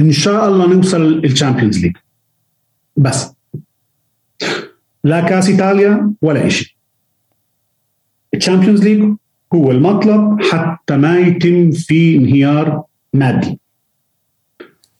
[0.00, 1.96] إن شاء الله نوصل ال Champions League.
[2.96, 3.32] بس.
[5.04, 6.68] لا كاس إيطاليا ولا شيء
[8.34, 9.14] ال Champions League
[9.54, 12.82] هو المطلب حتى ما يتم في انهيار
[13.14, 13.58] مادي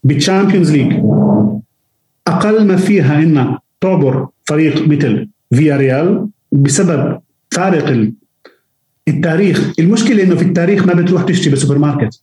[0.04, 0.92] بال Champions League
[2.26, 8.12] أقل ما فيها انك تعبر فريق مثل فيا ريال بسبب فارق
[9.08, 9.72] التاريخ.
[9.78, 12.22] المشكلة إنه في التاريخ ما بتروح تشتري بالسوبر ماركت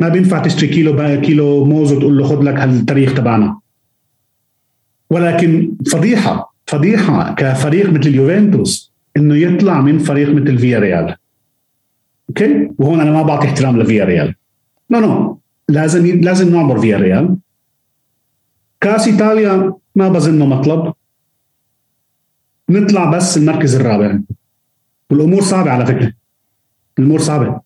[0.00, 3.58] ما بينفع تشتري كيلو كيلو موز وتقول له خذ لك هالتاريخ تبعنا.
[5.10, 11.16] ولكن فضيحه فضيحة كفريق مثل اليوفنتوس إنه يطلع من فريق مثل فيا ريال
[12.28, 14.34] okay؟ وهون أنا ما بعطي احترام لفيا ريال
[14.90, 17.36] no no لازم لازم نعبر فيا ريال
[18.80, 20.92] كاس إيطاليا ما بظنه مطلب.
[22.70, 24.18] نطلع بس المركز الرابع.
[25.10, 26.12] والأمور صعبة على فكرة.
[26.98, 27.60] الأمور صعبة.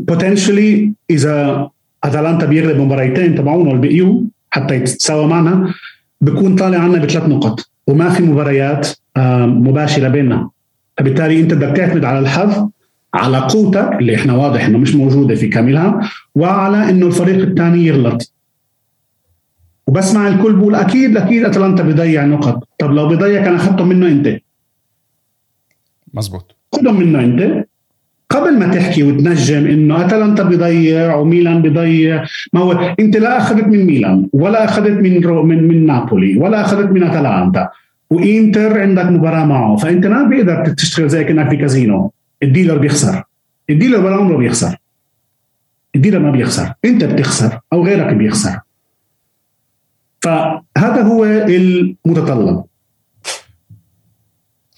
[0.00, 1.70] بوتنشلي إذا
[2.04, 5.74] أتلانتا بيغلب مباريتين تبعونه البقيو حتى يتساوى معنا
[6.20, 8.88] بكون طالع عنا بثلاث نقط وما في مباريات
[9.46, 10.50] مباشرة بيننا.
[10.98, 12.68] فبالتالي أنت بدك تعتمد على الحظ
[13.14, 18.32] على قوتك اللي إحنا واضح إنه مش موجودة في كاملها وعلى إنه الفريق الثاني يغلط.
[19.86, 22.68] وبسمع الكل بقول أكيد أكيد أتلانتا بيضيع نقط.
[22.78, 24.40] طب لو بيضيع كان أخذتهم منه أنت.
[26.14, 26.56] مزبوط.
[26.72, 27.64] خذهم منه أنت.
[28.30, 33.84] قبل ما تحكي وتنجم إنه أتلانتا بيضيع وميلان بيضيع ما هو أنت لا أخذت من
[33.84, 37.68] ميلان ولا أخذت من رو من من نابولي ولا أخذت من أتلانتا.
[38.10, 42.12] وإنتر عندك مباراة معه فأنت ما بيقدر تشتغل زي كأنك في كازينو.
[42.42, 43.22] ال dealer بيخسر.
[43.70, 44.76] ال dealer ولا عمره بيخسر.
[45.94, 46.72] الديلر ما بيخسر.
[46.84, 48.60] انت بتخسر أو غيرك بيخسر.
[50.22, 52.64] فهذا هو المتطلب.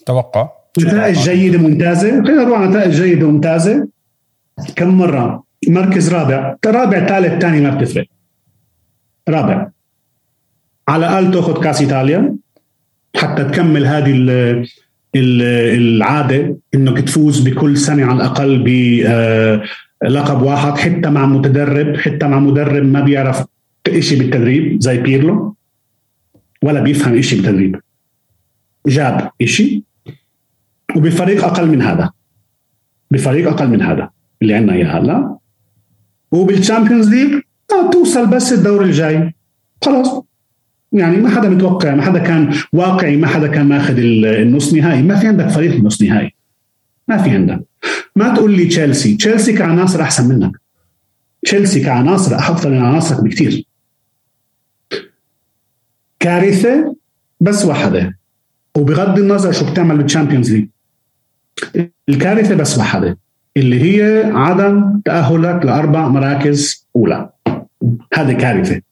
[0.06, 0.48] توقع.
[0.78, 2.10] نتائج جيدة ممتازة.
[2.10, 3.88] خلينا نروح على نتائج جيدة ممتازه
[4.76, 6.56] كم مرة؟ مركز رابع.
[6.66, 8.06] رابع ثالث ثاني ما بتفرق.
[9.28, 9.70] رابع.
[10.88, 12.36] على الاقل تاخذ كاس إيطاليا.
[13.16, 14.12] حتى تكمل هذه
[15.14, 22.38] العادة إنك تفوز بكل سنة على الأقل بلقب آه، واحد حتى مع متدرب حتى مع
[22.38, 23.44] مدرب ما بيعرف
[23.98, 25.56] شيء بالتدريب زي بيرلو
[26.62, 27.80] ولا بيفهم شيء بالتدريب.
[28.86, 29.82] جاب شيء
[30.96, 32.10] وبفريق أقل من هذا.
[33.10, 34.10] بفريق أقل من هذا
[34.42, 35.36] اللي عندنا إياه هلا.
[36.32, 39.34] وبال Champions League آه توصل بس الدور الجاي.
[39.84, 40.29] خلاص.
[40.92, 45.02] يعني ما حدا متوقع ما حدا كان واقعي ما حدا كان ماخذ النص نهائي.
[45.02, 46.34] ما في عندك فريق النص نهائي.
[47.08, 47.60] ما في عندك.
[48.16, 49.16] ما تقول لي تشيلسي.
[49.16, 50.52] تشيلسي كعناصر أحسن منك.
[51.42, 53.64] تشيلسي كعناصر أفضل من عناصرك بكثير
[56.20, 56.96] كارثة
[57.40, 58.18] بس واحدة.
[58.76, 60.68] وبغض النظر شو بتعمل بال Champions League
[62.08, 63.18] الكارثة بس واحدة.
[63.56, 67.30] اللي هي عدم تأهلك لأربع مراكز أولى.
[68.14, 68.82] هذه كارثة.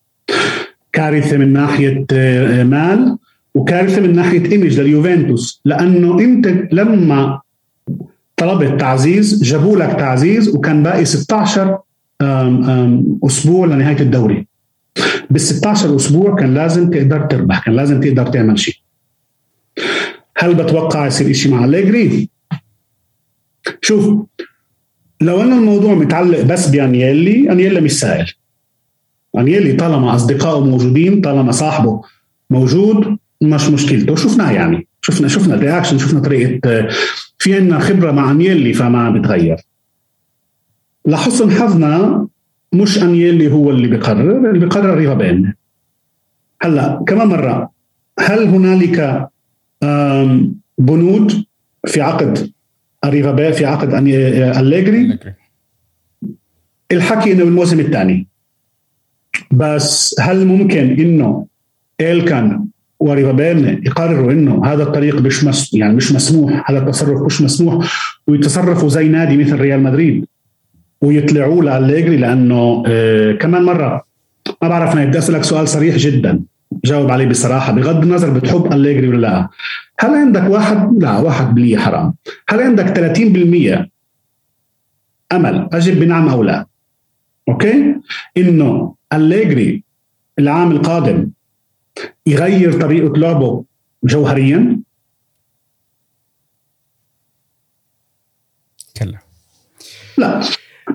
[0.93, 3.19] كارثة من ناحية آه، مال
[3.55, 7.41] وكارثة من ناحية image لليوفنتوس لأنه إنت لما
[8.37, 11.79] طلبت تعزيز جابوا لك تعزيز وكان باقي 16
[13.25, 14.47] أسبوع لنهاية الدوري.
[15.31, 18.75] بال 16 أسبوع كان لازم تقدر تربح كان لازم تقدر تعمل شيء.
[20.37, 22.29] هل بتوقع يصير شيء مع أليجري
[23.83, 24.27] شوف
[25.21, 28.33] لو إنه الموضوع متعلق بس بأنييلي أنييلي مش سائل.
[29.39, 32.03] انييلي طالما أصدقائه موجودين طالما صاحبه
[32.51, 34.17] موجود مش مشكلته.
[34.17, 34.87] شفناه يعني.
[35.03, 36.89] شفنا شفنا رياكشن شفنا طريقة
[37.39, 39.57] في عندنا خبرة مع انييلي فما بتغير.
[41.07, 42.27] لحسن حظنا
[42.73, 45.55] مش انييلي هو اللي بيقرر اللي بيقرر ريفا بين
[46.63, 47.71] هلأ كمان مرة
[48.21, 49.29] هل هنالك
[50.79, 51.45] بنود
[51.87, 52.53] في عقد
[53.05, 53.95] اريفا في عقد
[54.59, 55.19] أليجري
[56.93, 58.27] الحكي إنه بالموسم الثاني.
[59.51, 61.47] بس هل ممكن إنه
[62.01, 62.65] إلكان
[63.01, 67.87] وريفابين يقرروا إنه هذا الطريق مش مس يعني مش مسموح هذا التصرف مش مسموح
[68.27, 70.27] ويتصرفوا زي نادي مثل ريال مدريد
[71.03, 74.05] ويطلعوا لأليجري لأنه آه كمان مرة
[74.63, 76.41] ما بعرف أنا بدي أسألك سؤال صريح جدا
[76.85, 79.49] جاوب عليه بصراحة بغض النظر بتحب أليجري ولا لا.
[79.99, 82.15] هل عندك واحد؟ لا واحد بالمية حرام.
[82.49, 83.89] هل عندك 30%
[85.33, 86.67] أمل اجب بنعم أو لا؟
[87.49, 87.95] أوكي؟
[88.37, 89.83] إنه أليجري
[90.39, 91.31] العام القادم
[92.27, 93.65] يغير طريقة لعبه
[94.05, 94.81] جوهريا؟
[98.97, 99.19] كلا
[100.19, 100.41] لا.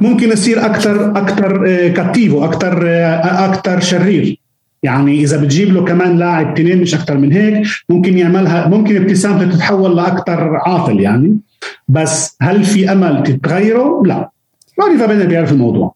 [0.01, 4.39] ممكن يصير أكثر أكثر آه، كاتيفو أكثر آه، أكثر شرير.
[4.83, 9.55] يعني إذا بتجيب له كمان لاعب تنين مش أكثر من هيك ممكن يعملها ممكن ابتسامته
[9.55, 11.39] تتحول لأكثر عاطل يعني.
[11.87, 14.29] بس هل في أمل تتغيره؟ لا.
[14.77, 15.95] ما بيعرف الموضوع.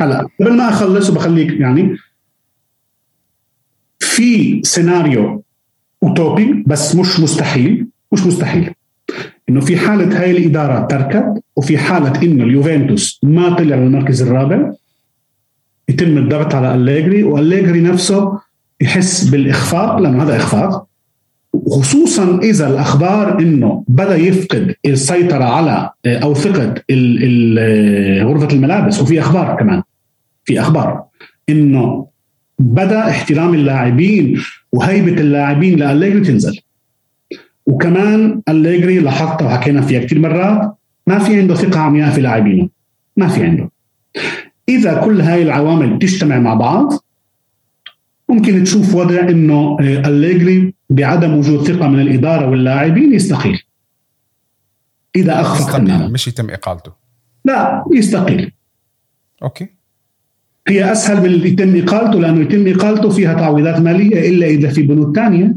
[0.00, 1.96] هلا قبل ما أخلص وبخليك يعني
[3.98, 5.44] في سيناريو
[6.02, 8.74] أوتوبي بس مش مستحيل مش مستحيل.
[9.48, 14.72] إنه في حالة هاي الإدارة تركت وفي حالة إنه اليوفنتوس ما طلع للمركز الرابع
[15.88, 18.40] يتم الضغط على أليجري وأليجري نفسه
[18.80, 20.86] يحس بالإخفاق لأنه هذا إخفاق.
[21.70, 26.74] خصوصا إذا الأخبار إنه بدأ يفقد السيطرة على أو ثقة
[28.22, 29.82] غرفة الملابس وفي أخبار كمان
[30.44, 31.04] في أخبار
[31.48, 32.06] إنه
[32.58, 34.40] بدأ احترام اللاعبين
[34.72, 36.60] وهيبة اللاعبين لأليجري تنزل.
[37.66, 40.74] وكمان أليجري لاحظت وحكينا فيها كثير مرات
[41.06, 42.68] ما في عنده ثقة عمياء في لاعبينه.
[43.16, 43.70] ما في عنده.
[44.68, 46.92] إذا كل هاي العوامل تجتمع مع بعض
[48.28, 53.58] ممكن تشوف وضع إنه أليجري بعدم وجود ثقة من الإدارة واللاعبين يستقيل.
[55.16, 56.92] إذا أخفق مش يتم إقالته.
[57.44, 58.52] لا يستقيل.
[59.42, 59.66] أوكي.
[60.68, 65.16] هي أسهل من يتم إقالته لأنه يتم إقالته فيها تعويضات مالية إلا إذا في بنود
[65.16, 65.54] ثانية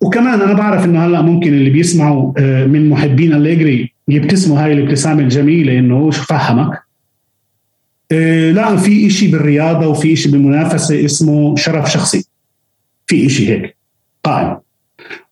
[0.00, 5.22] وكمان أنا بعرف إنه هلأ ممكن اللي بيسمعوا آه، من محبين أليجري يبتسموا هاي الابتسامة
[5.22, 6.82] الجميلة إنه هو فهمك؟
[8.12, 12.24] آه، لا في إشي بالرياضة وفي إشي بالمنافسه اسمه شرف شخصي.
[13.06, 13.75] في إشي هيك.
[14.26, 14.56] قائم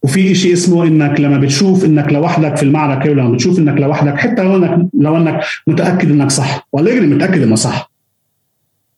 [0.03, 4.43] وفي إشي اسمه إنك لما بتشوف إنك لوحدك في المعركة ولما بتشوف إنك لوحدك حتى
[4.43, 6.69] لو انك لو إنك متأكد إنك صح.
[6.73, 7.91] والأليجري متاكد إنه صح.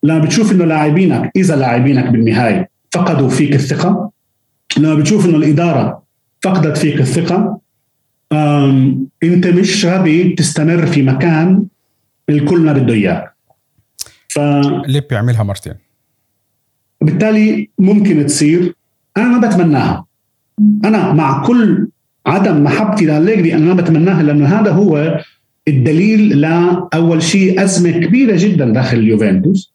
[0.03, 4.11] لما بتشوف إنه لاعبينك إذا لاعبينك بالنهاية فقدوا فيك الثقة.
[4.77, 6.03] لما بتشوف إنه الإدارة
[6.41, 7.59] فقدت فيك الثقة
[9.23, 11.65] أنت مش غبي تستمر في مكان
[12.29, 13.33] الكل ما بده اياك
[14.27, 14.39] ف
[14.87, 15.73] ليه بيعملها مرتين؟
[17.01, 18.73] بالتالي ممكن تصير
[19.17, 20.05] أنا ما بتمناها.
[20.85, 21.87] أنا مع كل
[22.25, 25.19] عدم محبتي لاليجري أنا ما بتمناها لأنه هذا هو
[25.67, 29.73] الدليل لاول شيء أزمة كبيرة جدا داخل اليوفنتوس.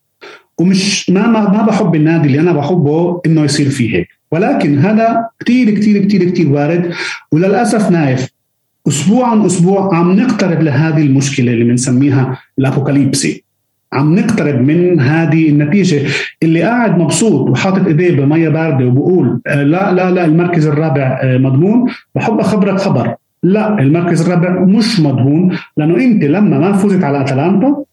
[0.58, 4.08] ومش ما ما بحب النادي اللي أنا بحبه إنه يصير فيه هيك.
[4.32, 6.92] ولكن هذا كثير كثير كثير كثير وارد.
[7.32, 8.28] وللأسف نايف
[8.88, 13.41] أسبوع عن أسبوع عم نقترب لهذه المشكلة اللي بنسميها الأبوكاليبسي.
[13.92, 16.08] عم نقترب من هذه النتيجة.
[16.42, 21.38] اللي قاعد مبسوط وحاطط إيديه بمية باردة وبقول آه، لا لا لا المركز الرابع آه،
[21.38, 21.90] مضمون.
[22.14, 23.14] بحب أخبرك خبر.
[23.42, 27.84] لا المركز الرابع مش مضمون لأنه أنت لما ما فزت على أتلانتا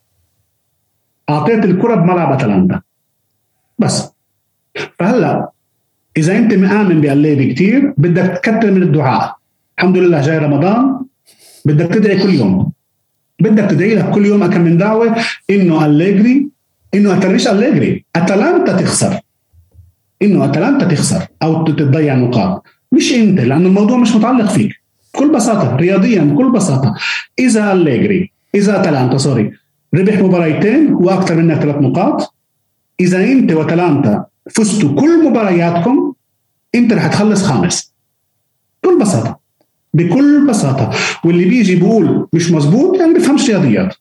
[1.30, 2.82] أعطيت الكرة بملعب أتلانتا.
[3.80, 4.14] بس.
[5.00, 5.50] فهلأ
[6.18, 9.36] إذا أنت مآمن بالليلي كثير بدك تكثر من الدعاء.
[9.78, 11.00] الحمد لله جاي رمضان
[11.66, 12.68] بدك تدعي كل يوم.
[13.39, 15.15] بدك تدعي لك كل يوم كم من دعوة
[15.49, 16.47] إنه أليجري
[16.93, 19.19] إنه مش أليجري أتلانتا تخسر.
[20.21, 22.63] إنه أتلانتا تخسر أو تضيع نقاط.
[22.91, 24.71] مش أنت لأنه الموضوع مش متعلق فيك.
[25.13, 26.95] بكل بساطة رياضيا بكل بساطة.
[27.39, 29.52] إذا أليجري إذا أتلانتا سوري.
[29.95, 32.36] ربح مباريتين وأكثر منك ثلاث نقاط.
[32.99, 36.13] إذا أنت وأتلانتا فزتوا كل مبارياتكم
[36.75, 37.93] أنت رح تخلص خامس.
[38.84, 39.38] بكل بساطة.
[39.93, 40.91] بكل بساطة.
[41.25, 43.95] واللي بيجي بيقول مش مزبوط يعني بفهمش رياضيات.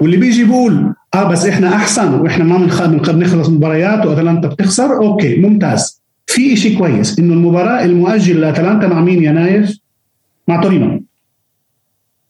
[0.00, 5.36] واللي بيجي بيقول آه بس إحنا أحسن وإحنا ما بنقدر نخلص مباريات وأتلانتا بتخسر أوكي
[5.36, 6.00] ممتاز.
[6.26, 9.78] في شيء كويس إنه المباراة المؤجل لأتلانتا مع مين؟ يا نايف؟
[10.48, 11.02] مع تورينو.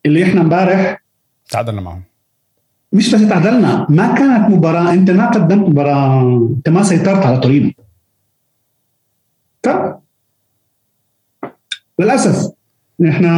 [0.07, 1.03] اللي إحنا امبارح
[1.51, 2.03] تعادلنا معهم.
[2.93, 6.23] مش بس تعادلنا ما كانت مباراة أنت ما قدمت مباراة
[6.57, 7.71] أنت ما سيطرت على تورينو.
[12.01, 12.53] للأسف
[13.09, 13.31] إحنا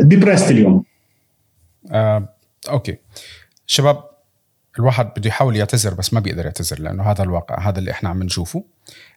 [0.00, 0.84] depressed اليوم.
[1.90, 2.28] آه،
[2.68, 2.96] okay.
[3.66, 4.04] شباب
[4.78, 8.22] الواحد بده يحاول يعتذر بس ما بيقدر يعتذر لأنه هذا الواقع هذا اللي إحنا عم
[8.22, 8.64] نشوفه.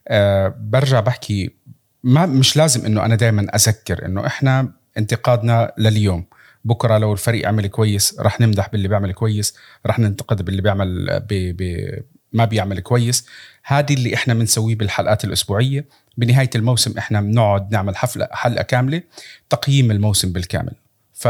[0.07, 1.55] أه برجع بحكي
[2.03, 6.25] ما مش لازم إنه أنا دائما أذكر إنه إحنا انتقادنا لليوم.
[6.65, 11.53] بكرة لو الفريق عمل كويس رح نمدح باللي بيعمل كويس رح ننتقد باللي بيعمل بي
[11.53, 12.01] بي
[12.33, 13.27] ما بيعمل كويس.
[13.63, 15.85] هذه اللي إحنا بنسويه بالحلقات الأسبوعية.
[16.17, 19.01] بنهاية الموسم إحنا بنقعد نعمل حفلة حلقة كاملة
[19.49, 20.73] تقييم الموسم بالكامل.
[21.13, 21.27] ف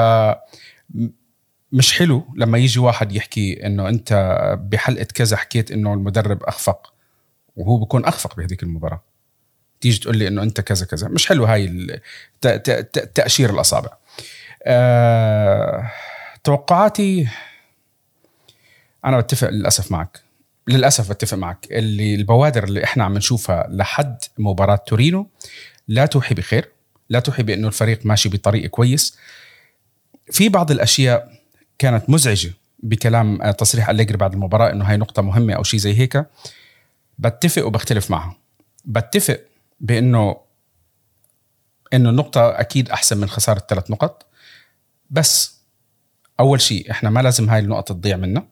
[1.72, 4.14] مش حلو لما يجي واحد يحكي إنه أنت
[4.62, 6.94] بحلقة كذا حكيت إنه المدرب أخفق
[7.56, 9.04] وهو بكون أخفق بهذيك المباراة.
[9.82, 11.08] تيجي تقول لي إنه أنت كذا كذا.
[11.08, 12.00] مش حلو هاي
[13.16, 13.90] تأشير الأصابع.
[14.64, 15.92] أه
[16.44, 17.28] توقعاتي
[19.06, 20.22] أنا بتفق للأسف معك.
[20.72, 21.68] للأسف بتفق معك.
[21.72, 25.28] اللي البوادر اللي إحنا عم نشوفها لحد مباراة تورينو
[25.88, 26.72] لا توحي بخير
[27.10, 29.18] لا توحي بأنه الفريق ماشي بطريق كويس.
[30.32, 31.32] في بعض الأشياء
[31.80, 32.54] كانت مزعجة
[32.84, 36.26] بكلام آه، تصريح أليجري بعد المباراة إنه هاي نقطة مهمة أو شيء زي هيك.
[37.20, 38.38] بتفق وبختلف معها.
[38.86, 39.40] بتفق
[39.80, 40.36] بأنه
[41.94, 44.26] إنه النقطة أكيد أحسن من خسارة ثلاث نقط.
[45.10, 45.62] بس
[46.40, 48.46] أول شيء إحنا ما لازم هاي النقط تضيع منا.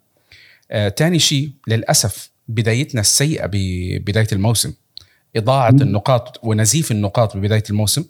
[0.95, 4.74] تاني شيء للأسف بدايتنا السيئة ببدايه الموسم.
[5.36, 8.05] إضاعة النقاط ونزيف النقاط ببداية الموسم.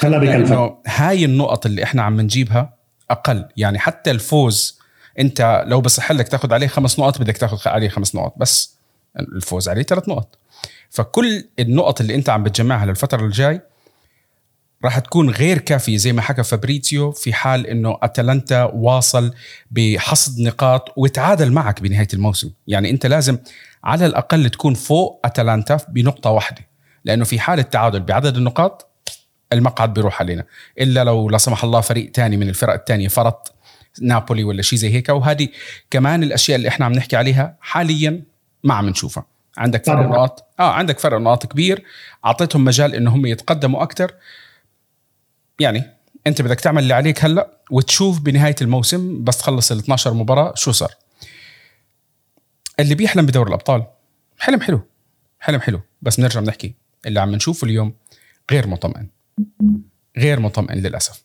[0.00, 2.74] هلا بكلفك هاي النقط اللي إحنا عم نجيبها
[3.10, 3.48] أقل.
[3.56, 4.78] يعني حتى الفوز
[5.18, 8.34] أنت لو بصح لك تاخذ عليه خمس نقط بدك تاخذ عليه خمس نقط.
[8.36, 8.74] بس
[9.18, 10.38] الفوز عليه ثلاث نقط.
[10.90, 13.60] فكل النقط اللي أنت عم بتجمعها للفترة الجاي
[14.84, 19.34] راح تكون غير كافية زي ما حكى فابريتيو في حال إنه أتلانتا واصل
[19.70, 22.50] بحصد نقاط وتعادل معك بنهاية الموسم.
[22.66, 23.38] يعني أنت لازم
[23.84, 26.68] على الأقل تكون فوق أتلانتا بنقطة واحدة
[27.04, 28.88] لأنه في حالة تعادل بعدد النقاط
[29.52, 30.44] المقعد بيروح علينا.
[30.80, 33.54] إلا لو لا سمح الله فريق تاني من الفرق الثانية فرط
[34.00, 35.08] نابولي ولا شيء زي هيك.
[35.08, 35.48] وهذه
[35.90, 38.22] كمان الأشياء اللي إحنا عم نحكي عليها حاليا
[38.64, 39.26] ما عم نشوفها.
[39.58, 41.84] عندك فرق نقاط؟ آه عندك فرق نقاط كبير.
[42.24, 44.12] أعطيتهم مجال إنه هم يتقدموا أكثر
[45.62, 45.84] يعني
[46.26, 50.72] أنت بدك تعمل اللي عليك هلأ وتشوف بنهاية الموسم بس تخلص ال 12 مباراة شو
[50.72, 50.90] صار؟
[52.80, 53.84] اللي بيحلم بدور الأبطال
[54.38, 54.80] حلم حلو
[55.40, 56.74] حلم حلو بس بنرجع بنحكي
[57.06, 57.92] اللي عم نشوفه اليوم
[58.50, 59.06] غير مطمئن
[60.18, 61.22] غير مطمئن للأسف.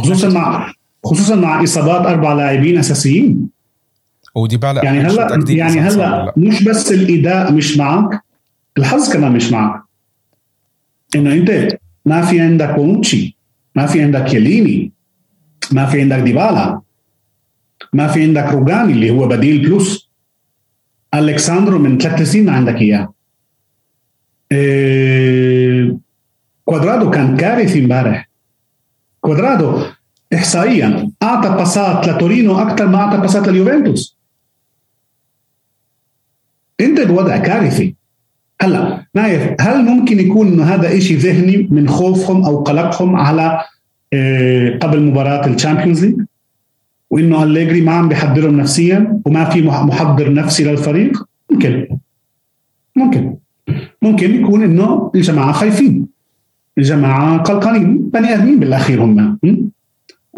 [0.00, 0.72] خصوصا مع
[1.04, 3.48] خصوصا مع إصابات أربع لاعبين أساسيين.
[4.34, 8.24] وديبالا يعني هلا يعني هلأ مش بس الإداء مش معك
[8.78, 9.82] الحظ كمان مش معك.
[11.14, 13.36] إنه أنت ما في عندك بونوتشي
[13.74, 14.92] ما في عندك كيليني
[15.72, 16.80] ما في عندك ديبالا
[17.92, 20.10] ما في عندك روغاني اللي هو بديل بلس
[21.14, 23.14] الكساندرو من ثلاث سنين ما عندك اياه
[24.52, 25.96] إيه
[26.64, 28.30] كوادرادو كان كارثي امبارح
[29.20, 29.82] كوادرادو
[30.34, 34.18] احصائيا اعطى باسات لتورينو أكثر ما اعطى باسات لليوفنتوس
[36.80, 37.96] انت بوضع كارثي
[38.60, 43.60] هلا نايف هل ممكن يكون إنه هذا شيء ذهني من خوفهم أو قلقهم على
[44.12, 46.20] آه، قبل مباراة ال Champions League؟
[47.10, 51.88] وإنه أليجري ما عم بيحضرهم نفسيا وما في محضر نفسي للفريق؟ ممكن.
[52.96, 53.36] ممكن.
[54.02, 56.06] ممكن يكون إنه الجماعة خايفين.
[56.78, 58.10] الجماعة قلقانين.
[58.14, 59.38] بني آدمين بالأخير هم.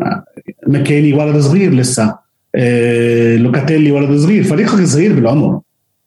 [0.00, 0.24] آه،
[0.66, 2.18] مكيني ولد صغير لسه.
[2.54, 4.42] آه، لوكاتيلي ولد صغير.
[4.42, 5.60] فريقك صغير بالعمر.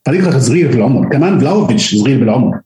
[0.09, 1.09] فريقك صغير بالعمر.
[1.09, 2.61] كمان فلاهوفيتش صغير بالعمر.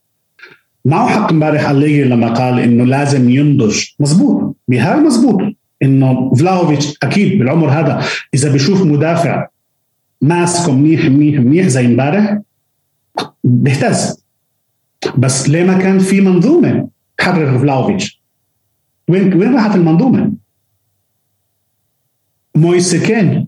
[0.85, 3.83] معه حق امبارح أليجري لما قال إنه لازم ينضج.
[3.99, 5.41] مزبوط بهاي مزبوط
[5.83, 9.47] إنه فلاهوفيتش أكيد بالعمر هذا إذا بشوف مدافع
[10.21, 12.39] ماسكه منيح منيح منيح زي امبارح
[13.43, 14.23] بيهتز.
[15.17, 18.21] بس ليه ما كان في منظومة تحرر فلاهوفيتش
[19.07, 20.33] وين وين راحت المنظومة؟
[22.55, 23.47] مويس كين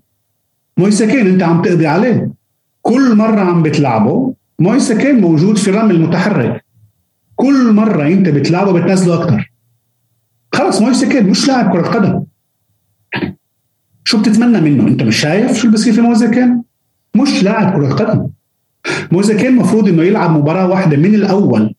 [0.78, 2.25] مويس كين أنت عم تقضي عليه.
[2.86, 6.66] كل مرة عم بتلعبه مويس كين موجود في رمل متحرك
[7.36, 9.52] كل مرة انت بتلعبه بتنزله أكثر
[10.54, 12.24] خلص مويس كين مش لاعب كرة قدم.
[14.04, 16.64] شو بتتمنى منه؟ انت مش شايف شو بصير في مويس كين
[17.16, 18.28] مش لاعب كرة قدم.
[19.12, 21.76] مويس كين المفروض إنه يلعب مباراة واحدة من الأول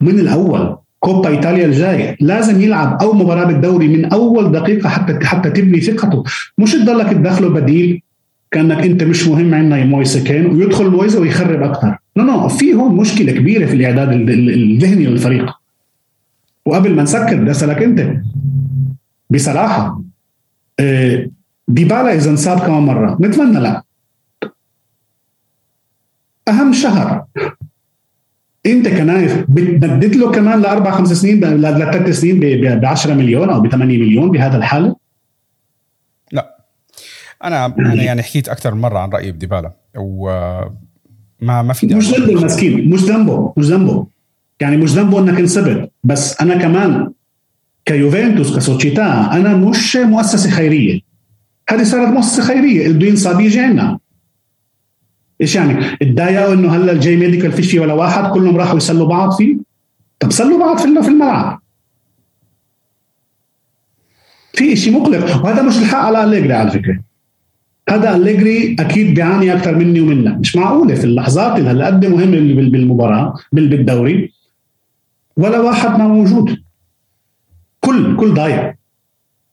[0.00, 5.50] من الأول كوبا إيطاليا الجاي لازم يلعب أو مباراة بالدوري من أول دقيقة حتى حتى
[5.50, 6.24] تبني ثقته.
[6.58, 8.02] مش تضلك تدخله بديل.
[8.50, 12.74] كأنك أنت مش مهم عندنا يا مويس كين ويدخل مويس ويخرب أكثر no no في
[12.74, 15.54] هون مشكلة كبيرة في الإعداد الذهني للفريق.
[16.66, 18.12] وقبل ما نسكر بدي اسالك أنت.
[19.30, 20.02] بصراحة
[20.80, 21.30] آه،
[21.68, 23.18] ديبالا إذا انصاب كمان مرة.
[23.20, 23.82] نتمنى لا.
[26.48, 27.24] أهم شهر.
[28.66, 32.40] أنت كنايف بتمدد له كمان لأربع خمس سنين لثلاث سنين
[32.80, 34.96] ب 10 مليون أو ب 8 مليون بهذا الحاله؟
[37.44, 40.72] أنا أنا يعني حكيت أكثر من مرة عن رايي بديبالا وما
[41.40, 44.06] ما في مش ذنبه المسكين مش ذنبه مش ذنبه.
[44.60, 47.12] يعني مش ذنبه إنك انسبت بس أنا كمان
[47.84, 51.00] كيوفنتوس كسوتشيتا أنا مش مؤسسة خيرية.
[51.68, 53.98] هذه صارت مؤسسة خيرية اللي بده ينصاب يجي عندنا
[55.40, 59.32] إيش يعني؟ تضايقوا إنه هلا الجاي ميديكال فيش فيه ولا واحد كلهم راحوا يسلوا بعض
[59.32, 59.56] فيه؟
[60.20, 61.62] طب سلوا بعض في في الملعب.
[64.52, 67.07] في شيء مقلق وهذا مش الحق على أليجري على فكرة.
[67.90, 70.38] هذا أليجري أكيد بيعاني أكثر مني ومنك.
[70.38, 74.32] مش معقولة في اللحظات اللي هالقد مهمه بالمباراة بالدوري
[75.36, 76.56] ولا واحد ما موجود.
[77.80, 78.74] كل كل ضايع.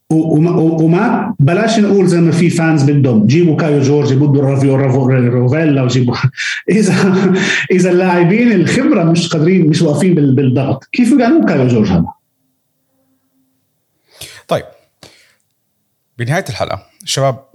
[0.09, 3.27] وما بلاش نقول زي ما في فانز بدهم.
[3.27, 6.15] جيبوا كايو جورج جيبوا رافيو روفيلا وجيبوا
[6.69, 6.93] إذا
[7.75, 10.83] إذا اللاعبين الخبرة مش قادرين مش واقفين بالضغط.
[10.91, 12.05] كيف يقانون كايو جورج هذا؟
[14.47, 14.65] طيب.
[16.17, 17.54] بنهاية الحلقة شباب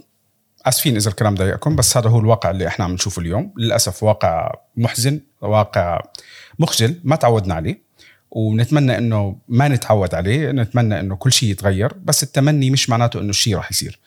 [0.65, 3.53] آسفين إذا الكلام ضايقكم بس هذا هو الواقع اللي إحنا عم نشوفه اليوم.
[3.57, 6.01] للأسف واقع محزن واقع
[6.59, 7.81] مخجل ما تعودنا عليه.
[8.31, 13.29] ونتمنى إنه ما نتعود عليه نتمنى إنه كل شيء يتغير بس التمني مش معناته إنه
[13.29, 13.99] الشيء راح يصير.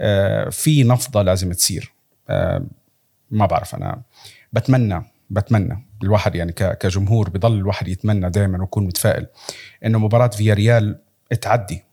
[0.00, 1.92] آه في نفضة لازم تصير.
[2.28, 2.66] آه
[3.30, 4.02] ما بعرف أنا
[4.52, 9.26] بتمنى بتمنى الواحد يعني كجمهور بضل الواحد يتمنى دائما ويكون متفائل
[9.84, 10.98] إنه مباراة فيا ريال
[11.40, 11.84] تعدي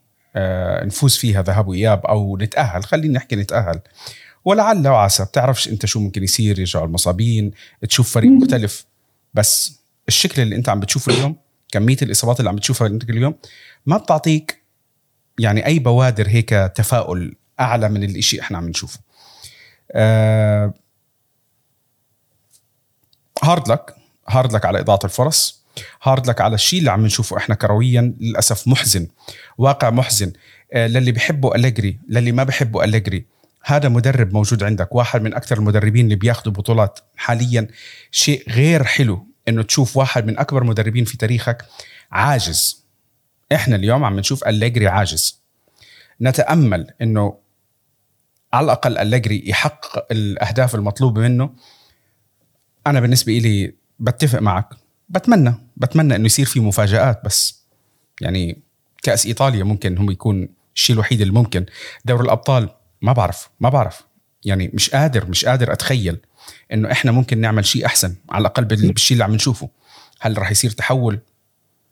[0.86, 2.84] نفوز فيها ذهاب وإياب أو نتأهل.
[2.84, 3.80] خلينا نحكي نتأهل.
[4.44, 7.50] ولعل وعسى بتعرفش أنت شو ممكن يصير يرجعوا المصابين
[7.88, 8.86] تشوف فريق مختلف.
[9.34, 11.36] بس الشكل اللي أنت عم بتشوفه اليوم
[11.72, 13.34] كمية الإصابات اللي عم بتشوفها انت اليوم
[13.86, 14.62] ما بتعطيك
[15.38, 19.00] يعني أي بوادر هيك تفاؤل أعلى من الشيء إحنا عم نشوفه.
[19.92, 20.74] آه
[23.42, 23.94] hard luck
[24.28, 25.59] hard luck على إضاعة الفرص.
[26.02, 29.08] hard luck على الشيء اللي عم نشوفه إحنا كرويا للأسف محزن
[29.58, 30.32] واقع محزن.
[30.72, 33.26] آه للي بحبه أليجري للي ما بحبه أليجري.
[33.64, 37.68] هذا مدرب موجود عندك واحد من أكثر المدربين اللي بياخذوا بطولات حاليا.
[38.10, 41.64] شيء غير حلو إنه تشوف واحد من أكبر مدربين في تاريخك
[42.10, 42.84] عاجز.
[43.52, 45.40] إحنا اليوم عم نشوف أليجري عاجز.
[46.20, 47.38] نتأمل إنه
[48.52, 51.50] على الأقل أليجري يحقق الأهداف المطلوبة منه.
[52.86, 54.68] أنا بالنسبة لي بتفق معك.
[55.10, 57.60] بتمنى بتمنى إنه يصير في مفاجآت بس
[58.20, 58.58] يعني
[59.02, 61.66] كأس إيطاليا ممكن هم يكون الشيء الوحيد اللي ممكن.
[62.04, 62.68] دوري الأبطال
[63.02, 64.02] ما بعرف ما بعرف.
[64.44, 66.18] يعني مش قادر مش قادر أتخيل
[66.72, 69.68] إنه إحنا ممكن نعمل شيء أحسن على الأقل بالشيء اللي عم نشوفه.
[70.20, 71.20] هل راح يصير تحول؟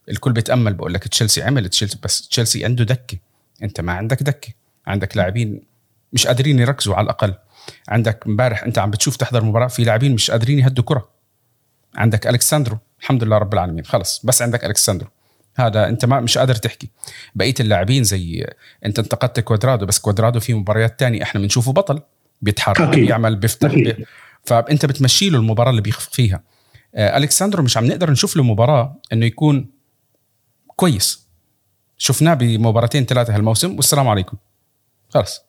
[0.08, 3.18] الكل بيتأمل بقول لك تشيلسي عمل تشيلسي بس تشيلسي عنده دكة.
[3.62, 4.52] أنت ما عندك دكة.
[4.86, 5.62] عندك لاعبين
[6.12, 7.34] مش قادرين يركزوا على الأقل.
[7.88, 11.08] عندك امبارح أنت عم بتشوف تحضر مباراة في لاعبين مش قادرين يهدوا كرة.
[11.94, 13.84] عندك الكساندرو الحمد لله رب العالمين.
[13.84, 14.20] خلص.
[14.24, 15.08] بس عندك الكساندرو
[15.56, 16.90] هذا أنت ما مش قادر تحكي.
[17.34, 18.46] بقية اللاعبين زي
[18.86, 22.00] أنت انتقدت كوادرادو بس كوادرادو في مباريات تانية إحنا بنشوفه بطل.
[22.42, 23.06] بيتحرك أكيد.
[23.06, 24.06] بيعمل بيفتح بي...
[24.44, 26.42] فأنت بتمشي له المباراة اللي بيخفق فيها.
[26.94, 29.70] آه الكساندرو مش عم نقدر نشوف له مباراة إنه يكون
[30.76, 31.26] كويس.
[31.98, 34.36] شفناه بمباراتين ثلاثة هالموسم والسلام عليكم.
[35.10, 35.42] خلص.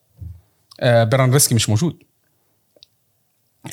[0.80, 2.04] آه بيران ريسكي مش موجود.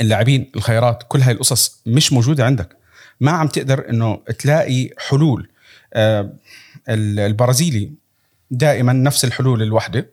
[0.01, 2.77] اللاعبين الخيارات كل هاي القصص مش موجودة عندك.
[3.21, 5.49] ما عم تقدر إنه تلاقي حلول.
[5.95, 6.33] آه
[6.89, 7.93] البرازيلي
[8.51, 10.11] دائما نفس الحلول الوحدة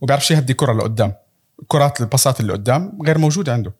[0.00, 1.14] وبيعرفش يهدي كرة لقدام.
[1.68, 3.72] كرات الباصات اللي قدام غير موجودة عنده.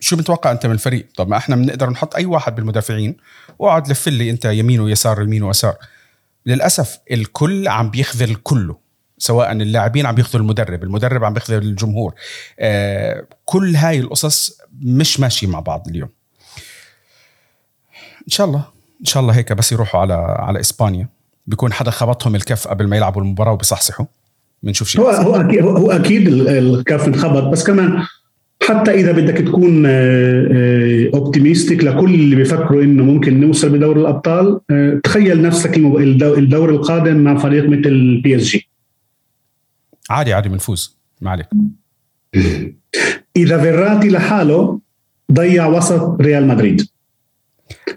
[0.00, 3.16] شو متوقع أنت من الفريق؟ طب ما إحنا بنقدر نحط أي واحد بالمدافعين
[3.58, 5.76] واقعد لف لي أنت يمين ويسار يمين ويسار.
[6.46, 8.76] للأسف الكل عم بيخذل كله
[9.18, 12.14] سواء اللاعبين عم بيخذلوا المدرب المدرب عم بيخذل الجمهور.
[12.58, 16.08] آه كل هاي القصص مش ماشية مع بعض اليوم.
[18.30, 18.64] إن شاء الله.
[19.00, 21.08] إن شاء الله هيك بس يروحوا على على إسبانيا.
[21.46, 24.06] بيكون حدا خبطهم الكف قبل ما يلعبوا المباراة وبيصحصحوا.
[24.62, 27.42] بنشوف شيء هو هو أكيد هو أكيد الكف انخبط.
[27.42, 28.02] بس كمان
[28.62, 29.86] حتى إذا بدك تكون
[31.14, 34.60] optimistic لكل اللي بيفكروا إنه ممكن نوصل بدور الأبطال
[35.04, 38.68] تخيل نفسك الدور القادم مع فريق مثل ال PSG
[40.10, 40.98] عادي عادي بنفوز.
[41.20, 41.46] ما عليك.
[43.36, 44.80] إذا فيراتي لحاله
[45.32, 46.88] ضيع وسط ريال مدريد.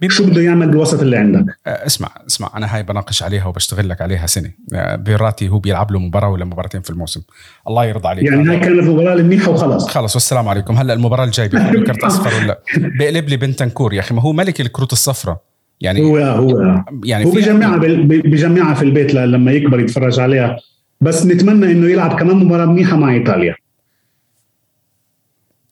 [0.07, 4.01] شو بده يعمل بالوسط اللي عندك؟ آه، اسمع اسمع أنا هاي بناقش عليها وبشتغل لك
[4.01, 4.51] عليها سنة.
[4.95, 7.21] بيراتي هو بيلعب له مباراة ولا مباراتين في الموسم.
[7.67, 8.25] الله يرضى عليك.
[8.25, 9.87] يعني هاي كانت المباراه المنيحه وخلص.
[9.87, 10.73] خلص والسلام عليكم.
[10.73, 14.15] هلا المباراة الجاية بياخذ كرت أصفر ولا؟ بيقلب لي بنتنكور يا أخي.
[14.15, 15.37] ما هو ملك الكروت الصفراء.
[15.81, 16.83] يعني هو هو.
[17.03, 20.57] يعني هو بجمعها بجمعها في البيت لما يكبر يتفرج عليها.
[21.01, 23.55] بس نتمنى إنه يلعب كمان مباراة منيحه مع إيطاليا.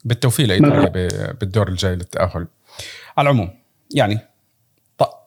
[0.05, 2.47] بالتوفيق لإيطاليا بالدور الجاي للتأهل.
[3.17, 3.61] على العموم
[3.93, 4.19] يعني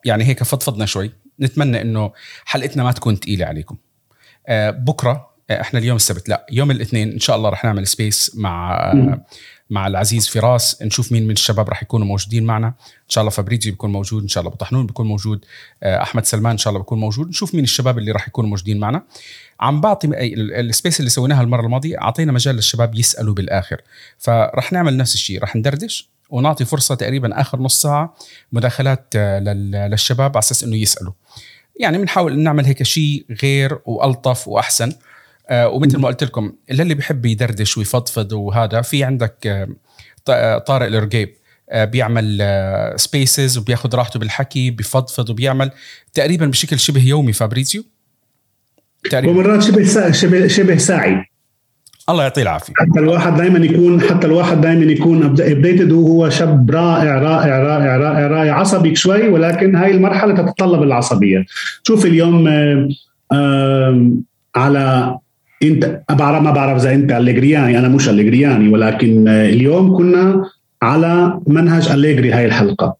[0.05, 1.11] يعني هيك فضفضنا شوي.
[1.39, 2.11] نتمنى إنه
[2.45, 3.77] حلقتنا ما تكون ثقيله عليكم.
[4.47, 6.29] آه بكرة آه إحنا اليوم السبت.
[6.29, 9.25] لا يوم الاثنين إن شاء الله رح نعمل space مع آه
[9.69, 10.81] مع العزيز فراس.
[10.81, 12.67] نشوف مين من الشباب رح يكونوا موجودين معنا.
[12.67, 15.45] إن شاء الله فابريزيو بيكون موجود إن شاء الله ابو طحنون بيكون موجود
[15.83, 17.29] آه أحمد سلمان إن شاء الله بيكون موجود.
[17.29, 19.03] نشوف مين الشباب اللي رح يكونوا موجودين معنا.
[19.59, 20.07] عم بعطي
[20.59, 23.81] السبيس اللي سويناها المرة الماضية أعطينا مجال للشباب يسألوا بالآخر.
[24.17, 25.43] فرح نعمل نفس الشيء.
[25.43, 26.14] رح ندردش.
[26.29, 28.15] ونعطي فرصة تقريبا آخر نص ساعة
[28.51, 31.13] مداخلات آه، للشباب على أساس إنه يسألوا.
[31.79, 34.93] يعني بنحاول نعمل هيك شيء غير وألطف وأحسن.
[35.49, 39.67] آه ومثل ما قلت لكم اللي بيحب يدردش ويفضفض وهذا في عندك
[40.29, 41.35] آه, طارق الرقيب.
[41.73, 42.43] بيعمل
[42.95, 45.71] spaces وبياخذ راحته بالحكي بفضفض وبيعمل
[46.13, 47.83] تقريبا بشكل شبه يومي فابريزيو.
[49.11, 49.31] تقريبا.
[49.31, 51.25] ومرات شبه شبه شبه ساعي.
[52.09, 52.73] الله يعطيه العافية.
[52.77, 58.27] حتى الواحد دائما يكون حتى الواحد دائما يكون updated وهو شاب رائع رائع رائع رائع
[58.27, 61.45] رائع عصبي شوي ولكن هاي المرحلة تتطلب العصبية.
[61.83, 62.47] شوف اليوم
[64.55, 65.17] على
[65.63, 70.43] انت بعرف ما بعرف إذا إنت اليجرياني أنا مش اليجرياني ولكن اليوم كنا
[70.81, 72.95] على منهج اليجري هاي الحلقة.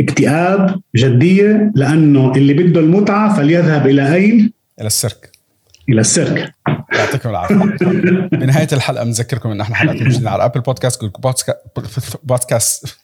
[0.00, 5.30] اكتئاب جدية لأنه اللي بده المتعة فليذهب إلى أين؟ إلى السيرك.
[5.88, 6.54] إلى السيرك.
[6.92, 7.54] يعطيكم العافية.
[8.40, 11.12] بنهاية الحلقة بنذكركم إن إحنا حلقتنا موجودين على Apple Podcasts Google
[12.22, 12.96] Podcasts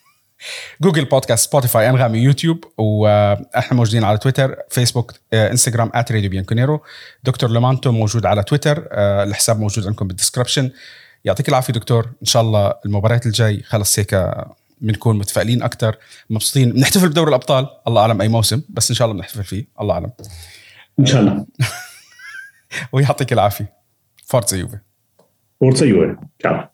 [0.82, 6.82] Google Podcasts سبوتيفاي أنغامي يوتيوب وإحنا موجودين على تويتر فيسبوك آه، إنستغرام @راديو بيانكونيرو
[7.24, 10.70] دكتور لومانتو موجود على تويتر آه، الحساب موجود عندكم بال description
[11.26, 12.04] يعطيك العافية دكتور.
[12.04, 14.30] إن شاء الله المباريات الجاي خلص هيك
[14.80, 15.96] بنكون متفائلين أكثر
[16.30, 16.72] مبسوطين.
[16.72, 17.66] بنحتفل بدوري الأبطال.
[17.88, 19.64] الله أعلم أي موسم بس إن شاء الله بنحتفل فيه.
[19.80, 20.10] الله أعلم.
[21.00, 21.46] إن شاء الله.
[22.92, 23.72] ويعطيك العافية.
[24.24, 24.78] فورتزا يوفي.
[25.60, 26.16] فورتزا يوفي.
[26.38, 26.64] تشاو